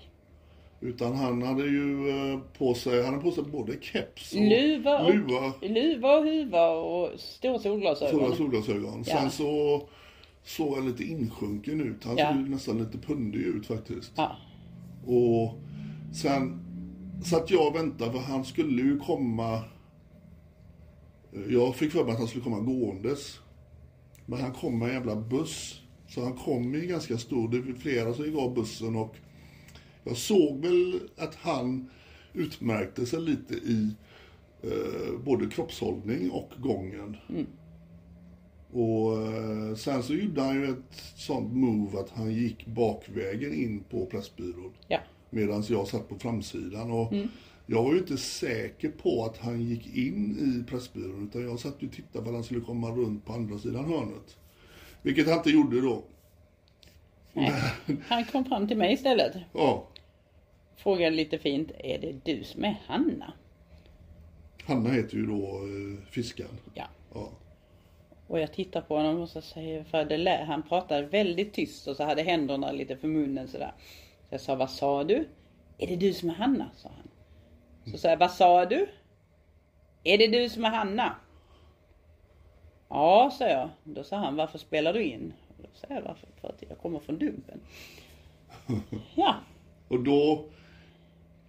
Utan 0.81 1.17
han 1.17 1.43
hade 1.43 1.63
ju 1.65 2.09
eh, 2.09 2.39
på 2.59 2.75
sig, 2.75 3.03
han 3.05 3.15
hade 3.15 3.25
på 3.25 3.31
sig 3.33 3.45
både 3.45 3.73
keps 3.81 4.33
och 4.35 4.41
Luva 4.41 4.99
och, 5.05 5.15
luva, 5.15 5.53
luva 5.63 6.17
och 6.19 6.25
huva 6.25 6.69
och 6.71 7.21
stora 7.21 7.59
solglasögon. 7.59 8.21
stora 8.21 8.37
solglasögon. 8.37 9.05
Ja. 9.07 9.17
Sen 9.21 9.31
så 9.31 9.83
såg 10.45 10.75
han 10.77 10.87
lite 10.87 11.05
insjunken 11.05 11.81
ut. 11.81 12.05
Han 12.05 12.17
Ja. 12.17 12.33
såg 12.33 12.49
nästan 12.49 12.79
lite 12.79 12.99
pundig 12.99 13.39
ut 13.41 13.67
faktiskt. 13.67 14.13
Ja, 14.17 14.37
Och 15.07 15.55
sen 16.15 16.61
satt 17.25 17.51
jag 17.51 17.67
och 17.69 17.75
väntade 17.75 18.13
för 18.13 18.19
han 18.19 18.45
skulle 18.45 18.83
ju 18.83 18.99
komma. 18.99 19.61
Jag 21.49 21.77
fick 21.77 21.93
för 21.93 22.05
mig 22.05 22.13
att 22.13 22.19
han 22.19 22.29
skulle 22.29 22.45
komma 22.45 22.61
gåendes. 22.61 23.39
Men 24.27 24.41
han 24.41 24.53
kom 24.53 24.79
med 24.79 24.89
en 24.89 24.95
jävla 24.95 25.17
buss. 25.17 25.81
Så 26.09 26.25
han 26.25 26.33
kom 26.37 26.75
i 26.75 26.87
ganska 26.87 27.19
stor, 27.19 27.49
det 27.49 27.61
var 27.61 27.73
flera 27.73 28.15
som 28.15 28.25
gick 28.25 28.37
av 28.37 28.55
bussen 28.55 28.97
och 28.97 29.17
jag 30.05 30.17
såg 30.17 30.61
väl 30.61 31.01
att 31.17 31.35
han 31.35 31.91
utmärkte 32.33 33.07
sig 33.07 33.21
lite 33.21 33.55
i 33.55 33.91
eh, 34.63 35.21
både 35.25 35.47
kroppshållning 35.47 36.31
och 36.31 36.53
gången. 36.59 37.17
Och 38.73 39.23
eh, 39.23 39.75
sen 39.75 40.03
så 40.03 40.15
gjorde 40.15 40.43
han 40.43 40.55
ju 40.55 40.71
ett 40.71 41.03
sånt 41.17 41.53
move 41.53 42.01
att 42.01 42.11
han 42.11 42.33
gick 42.35 42.67
bakvägen 42.67 43.55
in 43.55 43.85
på 43.91 44.07
Pressbyrån. 44.07 44.73
ja, 44.89 44.99
Medan 45.31 45.65
jag 45.69 45.87
satt 45.89 46.09
på 46.09 46.19
framsidan. 46.19 46.91
Och 46.91 47.13
Jag 47.67 47.83
var 47.83 47.93
ju 47.93 47.99
inte 47.99 48.17
säker 48.17 48.89
på 48.89 49.25
att 49.25 49.39
han 49.39 49.63
gick 49.63 49.97
in 49.97 50.39
i 50.39 50.71
Pressbyrån. 50.71 51.29
Utan 51.29 51.43
jag 51.43 51.61
satt 51.61 51.83
och 51.83 51.93
tittade 51.93 52.25
på 52.25 52.29
att 52.31 52.35
han 52.35 52.45
skulle 52.45 52.61
komma 52.61 52.91
runt 52.91 53.25
på 53.25 53.33
andra 53.33 53.59
sidan 53.59 53.85
hörnet. 53.85 54.37
Vilket 55.07 55.29
han 55.29 55.37
inte 55.37 55.51
gjorde 55.51 55.81
då. 55.81 56.03
han 58.09 58.25
kom 58.25 58.45
fram 58.45 58.69
till 58.69 58.77
mig 58.77 58.93
istället. 58.93 59.37
Ja, 59.53 59.87
Frågade 60.77 61.17
lite 61.17 61.39
fint, 61.39 61.71
är 61.79 61.99
det 61.99 62.15
du 62.25 62.45
som 62.45 62.65
är 62.65 62.81
Hanna? 62.87 63.33
Hanna 64.65 64.91
heter 64.91 65.17
ju 65.17 65.27
då 65.27 65.43
eh, 65.45 66.11
fiskaren. 66.11 66.59
Ja. 66.75 66.85
Ja. 67.15 67.29
Och 68.27 68.41
jag 68.41 68.53
tittar 68.53 68.81
på 68.81 68.97
honom 68.97 69.21
och 69.21 69.29
så 69.29 69.41
säger, 69.41 69.85
för 69.85 70.05
det 70.05 70.17
lä, 70.17 70.45
han 70.49 70.63
pratade 70.63 71.07
väldigt 71.07 71.53
tyst 71.53 71.89
och 71.89 71.97
så 71.97 72.05
hade 72.05 72.23
händerna 72.23 72.73
lite 72.73 72.97
för 72.97 73.09
munnen 73.09 73.49
sådär. 73.49 73.73
Så 74.29 74.35
jag 74.35 74.41
sa, 74.41 74.55
vad 74.55 74.71
sa 74.71 75.05
du? 75.05 75.29
Är 75.79 75.87
det 75.87 75.97
du 75.97 76.13
som 76.13 76.31
är 76.31 76.35
Hanna? 76.35 76.71
sa 76.77 76.89
han. 76.97 77.09
Så 77.93 77.99
sa 77.99 78.09
jag, 78.09 78.17
vad 78.17 78.31
sa 78.31 78.65
du? 78.65 78.87
Är 80.05 80.19
det 80.19 80.27
du 80.27 80.49
som 80.49 80.65
är 80.65 80.71
Hanna? 80.71 81.17
Ja, 82.89 83.33
sa 83.39 83.49
jag. 83.49 83.69
Då 83.85 84.05
sa 84.05 84.17
han, 84.17 84.37
varför 84.37 84.59
spelar 84.59 84.93
du 84.93 85.03
in? 85.03 85.33
Och 85.49 85.63
Då 85.63 85.69
sa 85.75 85.87
jag, 85.95 86.03
varför? 86.03 86.29
För 86.41 86.49
att 86.49 86.63
jag 86.69 86.79
kommer 86.79 86.99
från 86.99 87.19
Dumpen. 87.19 87.61
Ja, 89.15 89.35
Och 89.89 90.01
då, 90.01 90.45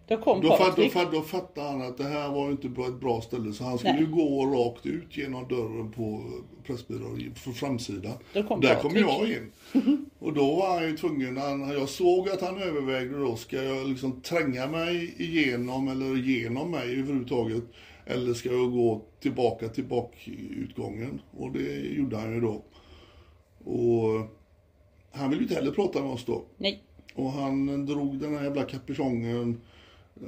då 0.08 0.18
kom 0.18 0.42
då, 0.42 0.56
fatt, 0.58 0.76
då, 0.76 0.90
fatt, 0.90 1.12
då 1.12 1.22
fattade 1.22 1.68
han 1.70 1.82
att 1.82 1.98
det 1.98 2.04
här 2.04 2.30
var 2.30 2.52
inte 2.52 2.70
bra- 2.70 2.88
ett 2.88 3.00
bra 3.00 3.22
ställe. 3.22 3.54
Så 3.54 3.64
han 3.64 3.78
skulle 3.78 3.94
Nej. 3.94 4.02
ju 4.04 4.12
gå 4.12 4.46
rakt 4.46 4.86
ut 4.86 5.18
genom 5.18 5.48
dörren 5.48 5.92
på 5.92 6.24
Pressbyrån, 6.64 7.34
för 7.36 7.52
framsidan. 7.52 8.14
Då 8.34 8.44
kom 8.44 8.62
Där 8.62 8.76
kom 8.76 8.96
jag 8.96 9.30
in. 9.32 9.52
Och 10.20 10.34
då 10.34 10.56
var 10.56 10.74
han 10.80 10.84
ju 10.90 10.98
tvungen, 10.98 11.38
han, 11.38 11.70
jag 11.70 11.90
såg 11.90 12.30
att 12.30 12.42
han 12.42 12.62
övervägde 12.62 13.20
då, 13.20 13.36
ska 13.36 13.64
jag 13.64 13.88
liksom 13.88 14.22
tränga 14.22 14.68
mig 14.68 15.16
igenom 15.18 15.88
eller 15.88 16.16
genom 16.16 16.72
mig 16.72 16.92
överhuvudtaget? 17.00 17.64
Eller 18.10 18.34
ska 18.34 18.50
jag 18.50 18.72
gå 18.72 19.02
tillbaka 19.20 19.70
till 19.70 19.84
bakutgången? 19.84 21.22
Och 21.38 21.52
det 21.52 21.80
gjorde 21.80 22.18
han 22.18 22.34
ju 22.34 22.42
då. 22.42 22.64
Och 23.64 24.28
han 25.12 25.30
ville 25.30 25.42
ju 25.42 25.48
inte 25.48 25.56
heller 25.56 25.72
prata 25.72 26.02
med 26.02 26.12
oss 26.12 26.26
då. 26.26 26.44
Nej, 26.58 26.84
Och 27.16 27.32
han 27.32 27.86
drog 27.86 28.20
den 28.20 28.36
här 28.36 28.44
jävla 28.44 28.64
kapuschongen. 28.64 29.62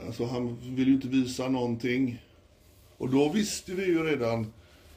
Alltså 0.06 0.26
han 0.26 0.58
ville 0.76 0.90
ju 0.90 0.96
inte 0.96 1.08
visa 1.08 1.50
någonting. 1.50 2.22
Och 2.98 3.10
då 3.10 3.30
visste 3.30 3.74
vi 3.74 3.86
ju 3.86 4.04
redan, 4.04 4.54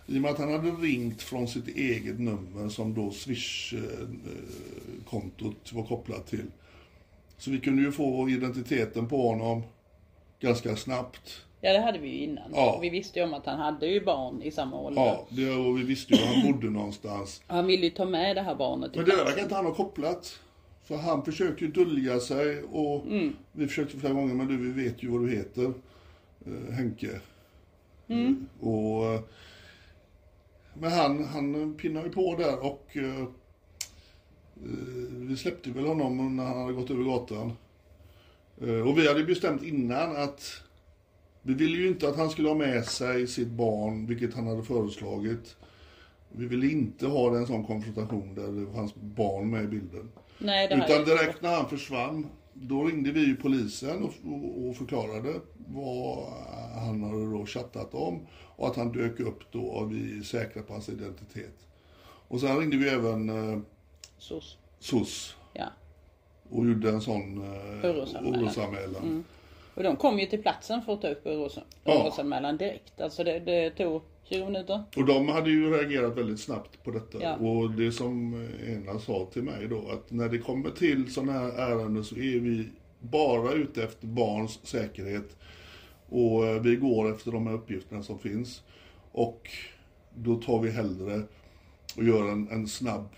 i 0.07 0.19
och 0.19 0.23
med 0.23 0.31
att 0.31 0.39
han 0.39 0.53
hade 0.53 0.71
ringt 0.71 1.23
från 1.23 1.49
sitt 1.49 1.69
eget 1.69 2.21
nummer 2.21 2.69
som 2.69 2.95
då 2.95 3.11
Swish-kontot 3.11 5.73
var 5.73 5.85
kopplat 5.85 6.27
till. 6.27 6.47
Så 7.39 7.51
vi 7.51 7.61
kunde 7.61 7.83
ju 7.83 7.93
få 7.93 8.29
identiteten 8.29 9.09
på 9.09 9.29
honom 9.29 9.63
ganska 10.41 10.77
snabbt. 10.77 11.45
Ja 11.65 11.73
det 11.73 11.79
hade 11.81 11.99
vi 11.99 12.09
ju 12.09 12.25
innan. 12.25 12.51
Ja. 12.55 12.79
Vi 12.83 12.91
visste 12.91 13.19
ju 13.19 13.25
om 13.25 13.35
att 13.35 13.47
han 13.47 13.59
hade 13.59 13.87
ju 13.87 14.05
barn 14.05 14.43
i 14.43 14.51
samma 14.51 14.81
ålder. 14.81 15.03
Ja, 15.03 15.27
det, 15.29 15.51
och 15.51 15.79
vi 15.79 15.83
visste 15.83 16.15
ju 16.15 16.21
var 16.21 16.35
han 16.35 16.53
bodde 16.53 16.71
någonstans. 16.71 17.43
Han 17.47 17.67
ville 17.67 17.85
ju 17.85 17.91
ta 17.91 18.05
med 18.05 18.37
det 18.37 18.43
här 18.43 18.55
barnet. 18.55 18.95
Men 18.95 19.05
det 19.05 19.17
verkar 19.17 19.43
inte 19.43 19.55
han 19.55 19.67
ha 19.67 19.75
kopplat. 19.75 20.41
För 20.85 20.97
han 20.97 21.25
försökte 21.25 21.65
ju 21.65 21.71
dölja 21.71 22.21
sig 22.21 22.63
och 22.63 23.05
vi 23.53 23.67
försökte 23.67 23.99
flera 23.99 24.13
gånger, 24.13 24.35
men 24.35 24.47
du 24.47 24.57
vi 24.57 24.85
vet 24.85 25.03
ju 25.03 25.09
vad 25.09 25.21
du 25.27 25.31
heter. 25.37 25.73
Eh, 26.47 26.75
Henke. 26.75 27.21
Eh, 28.09 28.31
Och, 28.61 29.05
eh, 29.05 29.21
men 30.75 30.93
han, 30.93 31.25
han 31.25 31.75
pinnade 31.75 32.07
ju 32.07 32.13
på 32.13 32.37
där 32.37 32.65
och 32.65 32.97
eh, 32.97 33.21
eh, 33.21 33.27
vi 35.11 35.37
släppte 35.37 35.71
väl 35.71 35.87
honom 35.87 36.37
när 36.37 36.45
han 36.45 36.61
hade 36.61 36.73
gått 36.73 36.91
över 36.91 37.05
gatan. 37.05 37.53
Eh, 38.61 38.89
och 38.89 38.99
vi 38.99 39.09
hade 39.09 39.25
bestämt 39.25 39.63
innan 39.63 40.17
att 40.17 40.63
Vi 41.43 41.55
ville 41.55 41.77
ju 41.77 41.89
inte 41.89 42.09
att 42.09 42.17
han 42.17 42.31
skulle 42.31 42.49
ha 42.49 42.55
med 42.55 42.85
sig 42.85 43.27
sitt 43.27 43.49
barn, 43.49 44.07
vilket 44.07 44.35
han 44.35 44.47
hade 44.47 44.63
föreslagit. 44.63 45.57
Vi 46.33 46.47
ville 46.47 46.67
inte 46.67 47.07
ha 47.07 47.37
en 47.37 47.47
sån 47.47 47.65
konfrontation 47.65 48.35
där 48.35 48.53
det 48.67 48.73
fanns 48.73 48.95
barn 48.95 49.51
med 49.51 49.65
i 49.65 49.67
bilden. 49.67 50.09
Nej, 50.39 50.67
Utan 50.67 51.05
direkt 51.05 51.43
när 51.43 51.57
han 51.57 51.69
försvann, 51.69 52.27
då 52.53 52.85
ringde 52.85 53.13
vi 53.13 53.21
ju 53.27 53.37
polisen 53.37 54.03
och, 54.03 54.13
och, 54.33 54.69
och 54.69 54.77
förklarade 54.77 55.33
vad 55.67 56.27
han 56.75 57.03
hade 57.03 57.31
då 57.31 57.47
chattat 57.47 57.95
om 57.95 58.27
och 58.57 58.67
att 58.69 58.77
han 58.77 58.93
dök 58.93 59.21
upp 59.21 59.53
då 59.53 59.61
och 59.63 59.93
vi 59.93 60.19
är 60.19 60.23
säkra 60.23 60.63
på 60.63 60.73
hans 60.73 60.89
identitet. 60.89 61.67
Och 62.29 62.41
sen 62.41 62.59
ringde 62.59 62.77
vi 62.77 62.89
även 62.89 63.29
eh, 63.29 63.61
SOS. 64.19 64.57
SOS 64.81 65.37
Ja. 65.53 65.67
och 66.51 66.67
gjorde 66.67 66.91
en 66.91 67.01
sån 67.01 67.43
eh, 67.43 67.91
Orosanmälan. 67.91 68.43
orosanmälan. 68.43 69.25
Och 69.75 69.83
de 69.83 69.97
kom 69.97 70.19
ju 70.19 70.27
till 70.27 70.43
platsen 70.43 70.83
för 70.83 70.93
att 70.93 71.01
ta 71.03 71.09
upp 71.09 71.27
oros- 71.27 71.59
Ja. 71.85 72.03
orosanmälan 72.03 72.57
direkt. 72.57 73.01
Alltså 73.01 73.25
det, 73.25 73.39
det 73.39 73.71
tog 73.71 74.03
20 74.25 74.45
minuter. 74.45 74.83
Och 74.97 75.05
de 75.07 75.29
hade 75.29 75.51
ju 75.51 75.71
reagerat 75.71 76.17
väldigt 76.17 76.41
snabbt 76.41 76.83
på 76.85 76.91
detta. 76.91 77.19
Ja. 77.23 77.35
Och 77.37 77.71
det 77.71 77.93
som 77.93 78.35
ena 78.67 78.99
sa 78.99 79.29
till 79.33 79.43
mig 79.43 79.69
då, 79.69 79.89
att 79.91 80.11
när 80.11 80.29
det 80.29 80.39
kommer 80.39 80.71
till 80.71 81.13
sådana 81.13 81.33
här 81.33 81.49
ärenden 81.53 82.05
så 82.05 82.17
är 82.17 82.41
vi 82.41 82.69
bara 83.01 83.53
ute 83.53 83.85
efter 83.85 84.07
barns 84.07 84.67
säkerhet. 84.67 85.37
Och 86.09 86.47
eh, 86.47 86.61
vi 86.63 86.77
går 86.77 87.13
efter 87.15 87.33
de 87.33 87.47
här 87.47 87.55
uppgifterna 87.55 88.03
som 88.03 88.19
finns. 88.19 88.63
Och 89.13 89.51
då 90.15 90.37
tar 90.37 90.61
vi 90.61 90.71
hellre 90.71 91.23
och 91.97 92.05
gör 92.05 92.33
en, 92.33 92.49
en 92.51 92.69
snabb, 92.69 93.09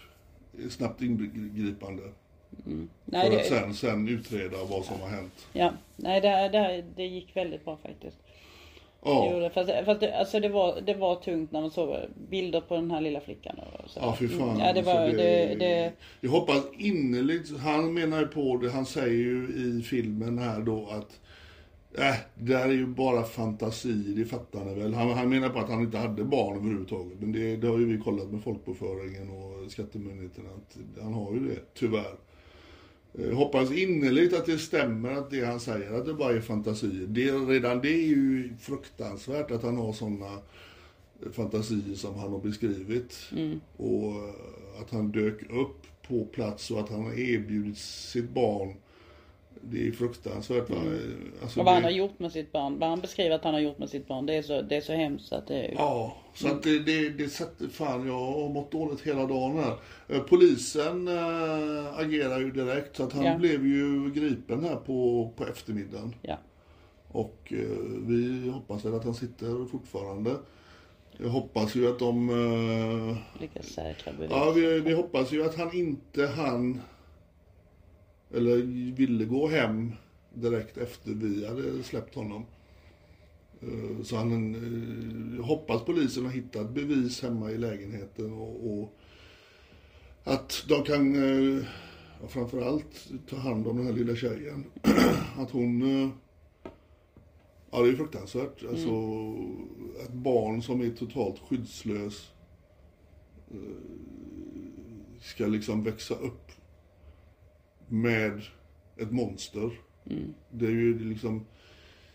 snabbt 0.70 1.02
ingripande. 1.02 2.02
Nej, 3.04 3.30
för 3.30 3.36
det, 3.36 3.40
att 3.40 3.46
sen, 3.46 3.74
sen 3.74 4.08
utreda 4.08 4.56
vad 4.70 4.84
som 4.84 5.00
har 5.00 5.08
hänt. 5.08 5.46
ja. 5.52 5.72
Nej 5.96 6.20
det, 6.20 6.28
det, 6.28 6.84
det 6.96 7.06
gick 7.06 7.36
väldigt 7.36 7.64
bra 7.64 7.76
faktiskt. 7.76 8.16
Det 9.02 9.10
Ja, 9.10 9.32
gjorde, 9.32 9.50
fast 9.50 9.70
fast 9.84 10.00
det, 10.00 10.18
alltså 10.18 10.40
det, 10.40 10.48
var, 10.48 10.80
det 10.80 10.94
var 10.94 11.16
tungt 11.16 11.52
när 11.52 11.60
man 11.60 11.70
såg 11.70 11.96
bilder 12.30 12.60
på 12.60 12.74
den 12.74 12.90
här 12.90 13.00
lilla 13.00 13.20
flickan. 13.20 13.56
Och 13.58 13.90
så. 13.90 14.00
ja 14.02 14.16
fy 14.18 14.28
fan. 14.28 14.58
Ja, 14.58 14.72
det 14.72 14.82
var, 14.82 14.94
Alltså, 14.94 15.16
det, 15.16 15.54
det, 15.54 15.92
Jag 16.20 16.30
hoppas 16.30 16.62
innerligt, 16.78 17.58
han 17.58 17.94
menar 17.94 18.20
ju 18.20 18.26
på 18.26 18.56
det, 18.56 18.70
han 18.70 18.86
säger 18.86 19.18
ju 19.18 19.48
i 19.48 19.82
filmen 19.82 20.38
här 20.38 20.60
då 20.60 20.88
att 20.90 21.20
Äh, 21.98 22.14
det 22.34 22.52
där 22.52 22.68
är 22.68 22.72
ju 22.72 22.86
bara 22.86 23.22
fantasi, 23.22 23.92
det 23.92 24.24
fattar 24.24 24.64
ni 24.64 24.74
väl. 24.74 24.94
Han, 24.94 25.10
han 25.10 25.28
menar 25.28 25.48
på 25.48 25.58
att 25.58 25.70
han 25.70 25.80
inte 25.80 25.98
hade 25.98 26.24
barn 26.24 26.56
överhuvudtaget. 26.56 27.20
Men 27.20 27.32
det, 27.32 27.56
det 27.56 27.68
har 27.68 27.78
ju 27.78 27.84
vi 27.84 27.98
kollat 27.98 28.30
med 28.30 28.42
folkbokföringen 28.42 29.30
och 29.30 29.70
skattemyndigheterna 29.72 30.48
att 30.48 31.02
han 31.02 31.14
har 31.14 31.32
ju 31.32 31.40
det, 31.48 31.60
tyvärr. 31.74 32.14
Jag 33.18 33.34
hoppas 33.34 33.72
innerligt 33.72 34.34
att 34.34 34.46
det 34.46 34.58
stämmer 34.58 35.12
att 35.12 35.30
det 35.30 35.44
han 35.44 35.60
säger, 35.60 35.92
att 35.92 36.06
det 36.06 36.14
bara 36.14 36.32
är 36.32 36.40
fantasier. 36.40 37.06
Det, 37.06 37.30
redan 37.30 37.80
det 37.80 37.88
är 37.88 38.06
ju 38.06 38.52
fruktansvärt 38.60 39.50
att 39.50 39.62
han 39.62 39.76
har 39.76 39.92
sådana 39.92 40.38
fantasier 41.32 41.94
som 41.94 42.14
han 42.14 42.32
har 42.32 42.40
beskrivit. 42.40 43.30
Och 43.76 44.12
eh, 44.12 44.80
att 44.80 44.90
han 44.90 45.12
dök 45.12 45.42
upp 45.50 45.86
på 46.08 46.24
plats 46.24 46.70
och 46.70 46.80
att 46.80 46.88
han 46.88 47.04
har 47.04 47.12
erbjudit 47.12 47.78
sitt 47.78 48.30
barn. 48.30 48.74
Det 49.60 49.88
är 49.88 49.92
fruktansvärt. 49.92 50.70
va? 50.70 50.76
Alltså, 51.42 51.60
och 51.60 51.66
vad 51.66 51.74
han 51.74 51.82
det- 51.82 51.88
har 51.88 51.92
gjort 51.92 52.18
med 52.18 52.32
sitt 52.32 52.52
barn. 52.52 52.78
Vad 52.78 52.88
han 52.88 53.00
beskriver 53.00 53.30
att 53.34 53.44
han 53.44 53.54
har 53.54 53.60
gjort 53.60 53.78
med 53.78 53.88
sitt 53.90 54.08
barn. 54.08 54.26
Det 54.26 54.34
är 54.34 54.42
så, 54.42 54.62
det 54.62 54.76
är 54.76 54.80
så 54.80 54.92
hemskt 54.92 55.32
att 55.32 55.46
det 55.46 55.54
är. 55.66 55.72
Ja, 55.72 56.16
så 56.34 56.48
att 56.48 56.62
det, 56.62 56.78
det, 56.78 57.08
det 57.10 57.28
satte 57.28 57.68
fan, 57.68 58.06
jag 58.06 58.18
har 58.18 58.48
mått 58.48 58.72
dåligt 58.72 59.00
hela 59.00 59.26
dagen 59.26 59.58
här. 59.58 59.76
Eh, 60.08 60.20
Polisen 60.22 61.08
äh, 61.08 61.98
agerar 61.98 62.40
ju 62.40 62.50
direkt 62.50 62.96
så 62.96 63.02
att 63.02 63.12
han 63.12 63.24
Ja. 63.24 63.38
blev 63.38 63.66
ju 63.66 64.10
gripen 64.14 64.64
här 64.64 64.76
på, 64.76 65.30
på 65.36 65.46
eftermiddagen. 65.46 66.14
Ja. 66.22 66.36
Och 67.08 67.52
eh, 67.56 67.78
vi 68.06 68.50
hoppas 68.54 68.84
väl 68.84 68.94
att 68.94 69.04
han 69.04 69.14
sitter 69.14 69.66
fortfarande. 69.70 70.30
Jag 71.18 71.28
hoppas 71.28 71.74
ju 71.74 71.88
att 71.90 71.98
de... 71.98 72.28
eh, 72.30 73.40
Lyckas 73.42 73.66
säkra 73.66 74.12
bevis. 74.12 74.30
ja, 74.30 74.52
vi, 74.56 74.80
vi 74.80 74.92
hoppas 74.94 75.32
ju 75.32 75.44
att 75.44 75.54
han 75.56 75.72
inte 75.76 76.26
han 76.26 76.80
eller 78.34 78.56
ville 78.96 79.24
gå 79.24 79.48
hem 79.48 79.92
direkt 80.34 80.76
efter 80.78 81.10
vi 81.10 81.46
hade 81.46 81.82
släppt 81.82 82.14
honom. 82.14 82.44
Eh, 83.60 84.02
Så 84.02 84.16
han 84.16 84.54
eh, 84.54 85.44
hoppas 85.44 85.82
polisen 85.84 86.24
har 86.24 86.32
hittat 86.32 86.70
bevis 86.74 87.22
hemma 87.22 87.50
i 87.50 87.58
lägenheten 87.58 88.32
och, 88.32 88.72
och 88.72 88.94
att 90.24 90.64
de 90.68 90.82
kan 90.82 91.14
eh, 91.14 91.64
ja, 92.20 92.28
framförallt 92.28 93.12
ta 93.28 93.36
hand 93.36 93.66
om 93.66 93.76
den 93.76 93.86
här 93.86 93.92
lilla 93.92 94.16
tjejen. 94.16 94.64
att 95.38 95.50
hon... 95.50 95.82
Ja, 97.70 97.82
det 97.82 97.88
är 97.88 97.96
fruktansvärt. 97.96 98.64
Alltså, 98.68 98.90
ett 100.04 100.12
barn 100.12 100.62
som 100.62 100.80
är 100.80 100.90
totalt 100.90 101.38
skyddslös 101.38 102.30
ska 105.20 105.46
liksom 105.46 105.82
växa 105.84 106.14
upp 106.14 106.52
med 107.88 108.42
ett 108.96 109.10
monster. 109.12 109.70
Det 110.50 110.66
är 110.66 110.70
ju 110.70 111.08
liksom... 111.08 111.46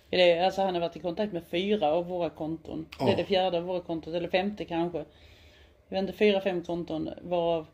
Det 0.09 0.31
är, 0.31 0.45
alltså 0.45 0.61
han 0.61 0.73
har 0.73 0.81
varit 0.81 0.95
i 0.95 0.99
kontakt 0.99 1.33
med 1.33 1.43
fyra 1.51 1.91
av 1.91 2.07
våra 2.07 2.29
konton. 2.29 2.85
Det 2.89 2.95
Ja. 3.05 3.11
är 3.13 3.17
det 3.17 3.25
fjärde 3.25 3.57
av 3.57 3.63
våra 3.63 3.81
konton, 3.81 4.13
eller 4.15 4.29
femte 4.29 4.65
kanske. 4.65 4.97
Jag 4.97 5.05
vet 5.97 6.01
inte, 6.01 6.13
fyra, 6.13 6.41
fem 6.41 6.63
konton 6.63 7.09
varav 7.21 7.65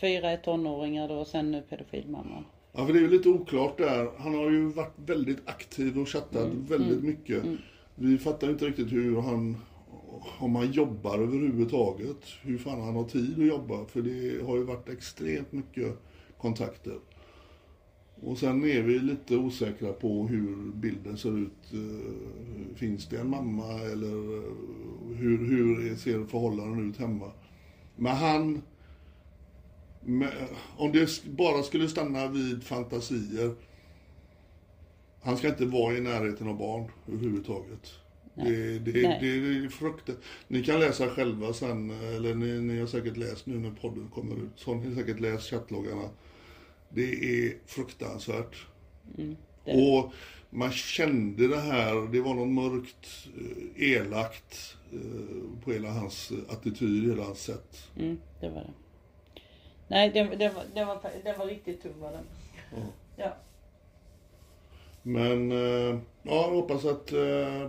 fyra 0.00 0.30
är 0.30 0.36
tonåringar 0.36 1.08
då 1.08 1.14
och 1.14 1.26
sen 1.26 1.50
nu 1.50 1.62
pedofilmamman. 1.62 2.44
Ja, 2.72 2.86
för 2.86 2.92
det 2.92 2.98
är 2.98 3.02
ju 3.02 3.10
lite 3.10 3.28
oklart 3.28 3.78
där. 3.78 4.10
Han 4.18 4.34
har 4.34 4.50
ju 4.50 4.64
varit 4.66 4.94
väldigt 4.96 5.48
aktiv 5.48 5.98
och 5.98 6.08
chattat 6.08 6.48
väldigt 6.54 7.02
mycket. 7.04 7.42
Vi 7.94 8.18
fattar 8.18 8.50
inte 8.50 8.64
riktigt 8.66 8.92
hur 8.92 9.20
han, 9.20 9.56
om 10.38 10.54
han 10.56 10.72
jobbar 10.72 11.14
överhuvudtaget. 11.18 12.24
Hur 12.42 12.58
fan 12.58 12.80
han 12.80 12.96
har 12.96 13.04
tid 13.04 13.38
att 13.38 13.46
jobba. 13.46 13.84
För 13.84 14.02
det 14.02 14.46
har 14.46 14.56
ju 14.56 14.64
varit 14.64 14.88
extremt 14.88 15.52
mycket 15.52 15.92
kontakter. 16.38 16.94
Och 18.24 18.38
sen 18.38 18.64
är 18.64 18.82
vi 18.82 18.98
lite 18.98 19.36
osäkra 19.36 19.92
på 19.92 20.26
hur 20.26 20.72
bilden 20.74 21.18
ser 21.18 21.38
ut. 21.38 21.72
Eh, 21.72 22.76
Finns 22.76 23.08
det 23.08 23.16
en 23.16 23.30
mamma 23.30 23.72
eller 23.72 24.36
eh, 24.36 24.52
hur, 25.16 25.38
hur 25.46 25.96
ser 25.96 26.24
förhållanden 26.24 26.90
ut 26.90 26.96
hemma? 26.96 27.32
Men 27.96 28.16
han 28.16 28.62
om 30.76 30.92
det 30.92 31.24
bara 31.24 31.62
skulle 31.62 31.88
stanna 31.88 32.28
vid 32.28 32.62
fantasier. 32.62 33.54
Han 35.22 35.36
ska 35.36 35.48
inte 35.48 35.66
vara 35.66 35.96
i 35.96 36.00
närheten 36.00 36.48
av 36.48 36.58
barn 36.58 36.84
överhuvudtaget. 37.08 37.92
Det, 38.34 38.78
det, 38.78 39.02
Nej. 39.02 39.18
det, 39.20 39.28
är 39.28 39.68
fruktat. 39.68 40.16
Ni 40.48 40.64
kan 40.64 40.80
läsa 40.80 41.08
själva 41.08 41.52
sen, 41.52 41.90
eller 41.90 42.34
ni, 42.34 42.60
ni 42.60 42.80
har 42.80 42.86
säkert 42.86 43.16
läst 43.16 43.46
nu 43.46 43.58
när 43.58 43.70
podden 43.70 44.08
kommer 44.14 44.34
ut. 44.34 44.52
Så 44.56 44.74
har 44.74 44.80
ni 44.80 44.94
säkert 44.94 45.20
läst 45.20 45.50
chattloggarna. 45.50 46.08
Det 46.94 47.12
är 47.46 47.54
fruktansvärt. 47.66 48.66
det- 49.64 49.72
Och 49.74 50.12
man 50.50 50.72
kände 50.72 51.48
det 51.48 51.60
här, 51.60 52.12
det 52.12 52.20
var 52.20 52.34
något 52.34 52.48
mörkt, 52.48 53.28
eh, 53.38 53.92
elakt 53.92 54.76
eh, 54.92 55.60
på 55.64 55.72
hela 55.72 55.90
hans 55.90 56.32
attityd, 56.48 57.10
hela 57.10 57.24
hans 57.24 57.42
sätt. 57.42 57.88
Mm, 57.96 58.18
det 58.40 58.48
var 58.48 58.60
det. 58.60 58.70
Nej, 59.88 60.10
det, 60.10 60.22
det, 60.24 60.48
var, 60.48 60.64
det, 60.74 60.84
var, 60.84 61.00
det 61.24 61.32
var 61.38 61.46
riktigt 61.46 61.82
tung 61.82 62.00
var 62.00 62.12
den. 62.12 62.24
Ja. 63.16 63.36
Men 65.02 65.52
eh, 65.52 65.58
ja, 65.58 66.00
jag 66.22 66.50
hoppas 66.50 66.84
att 66.84 67.12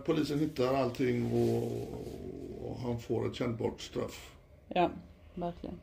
polisen 0.05 0.39
hittar 0.39 0.73
allting 0.73 1.25
och, 1.33 1.81
och 2.65 2.77
han 2.79 2.99
får 2.99 3.27
ett 3.27 3.35
kännbart 3.35 3.81
straff. 3.81 4.31
ja, 4.67 4.89
verkligen. 5.35 5.79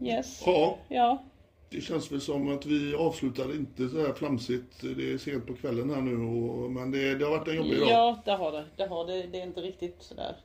Yes. 0.00 0.42
Ja, 0.46 0.78
Ja, 0.88 1.22
det 1.70 1.80
känns 1.80 2.12
väl 2.12 2.20
som 2.20 2.54
att 2.56 2.66
vi 2.66 2.94
avslutar 2.94 3.54
inte 3.56 3.88
så 3.88 4.06
här 4.06 4.12
flamsigt. 4.12 4.80
Det 4.80 5.12
är 5.12 5.18
sent 5.18 5.46
på 5.46 5.54
kvällen 5.54 5.90
här 5.90 6.00
nu, 6.00 6.16
och, 6.16 6.70
men 6.70 6.90
det, 6.90 7.14
det 7.14 7.24
har 7.24 7.38
varit 7.38 7.48
en 7.48 7.56
jobbig 7.56 7.78
dag. 7.80 7.88
ja 7.90 8.22
det 8.24 8.32
har 8.32 8.52
det. 8.52 8.64
Det 8.76 8.86
har 8.86 9.06
det. 9.06 9.22
Det 9.26 9.40
är 9.40 9.46
inte 9.46 9.60
riktigt 9.60 9.96
sådär. 10.00 10.36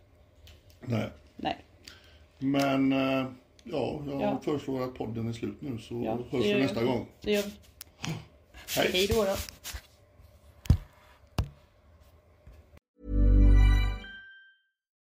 Nej. 0.81 1.09
Nej. 1.35 1.57
Men 2.39 2.93
eh, 2.93 3.25
ja, 3.63 4.01
jag 4.07 4.21
Ja. 4.21 4.39
föreslår 4.43 4.83
att 4.83 4.93
podden 4.93 5.27
är 5.29 5.33
slut 5.33 5.61
nu 5.61 5.77
så 5.77 6.01
Ja, 6.05 6.17
hörs 6.31 6.45
vi 6.45 6.53
nästa 6.61 6.83
gång. 6.83 7.07
Det 7.21 7.31
gör 7.31 7.41
vi. 7.43 7.51
Hej! 8.77 8.89
Hej 8.93 9.07
då 9.07 9.23
då. 9.23 9.35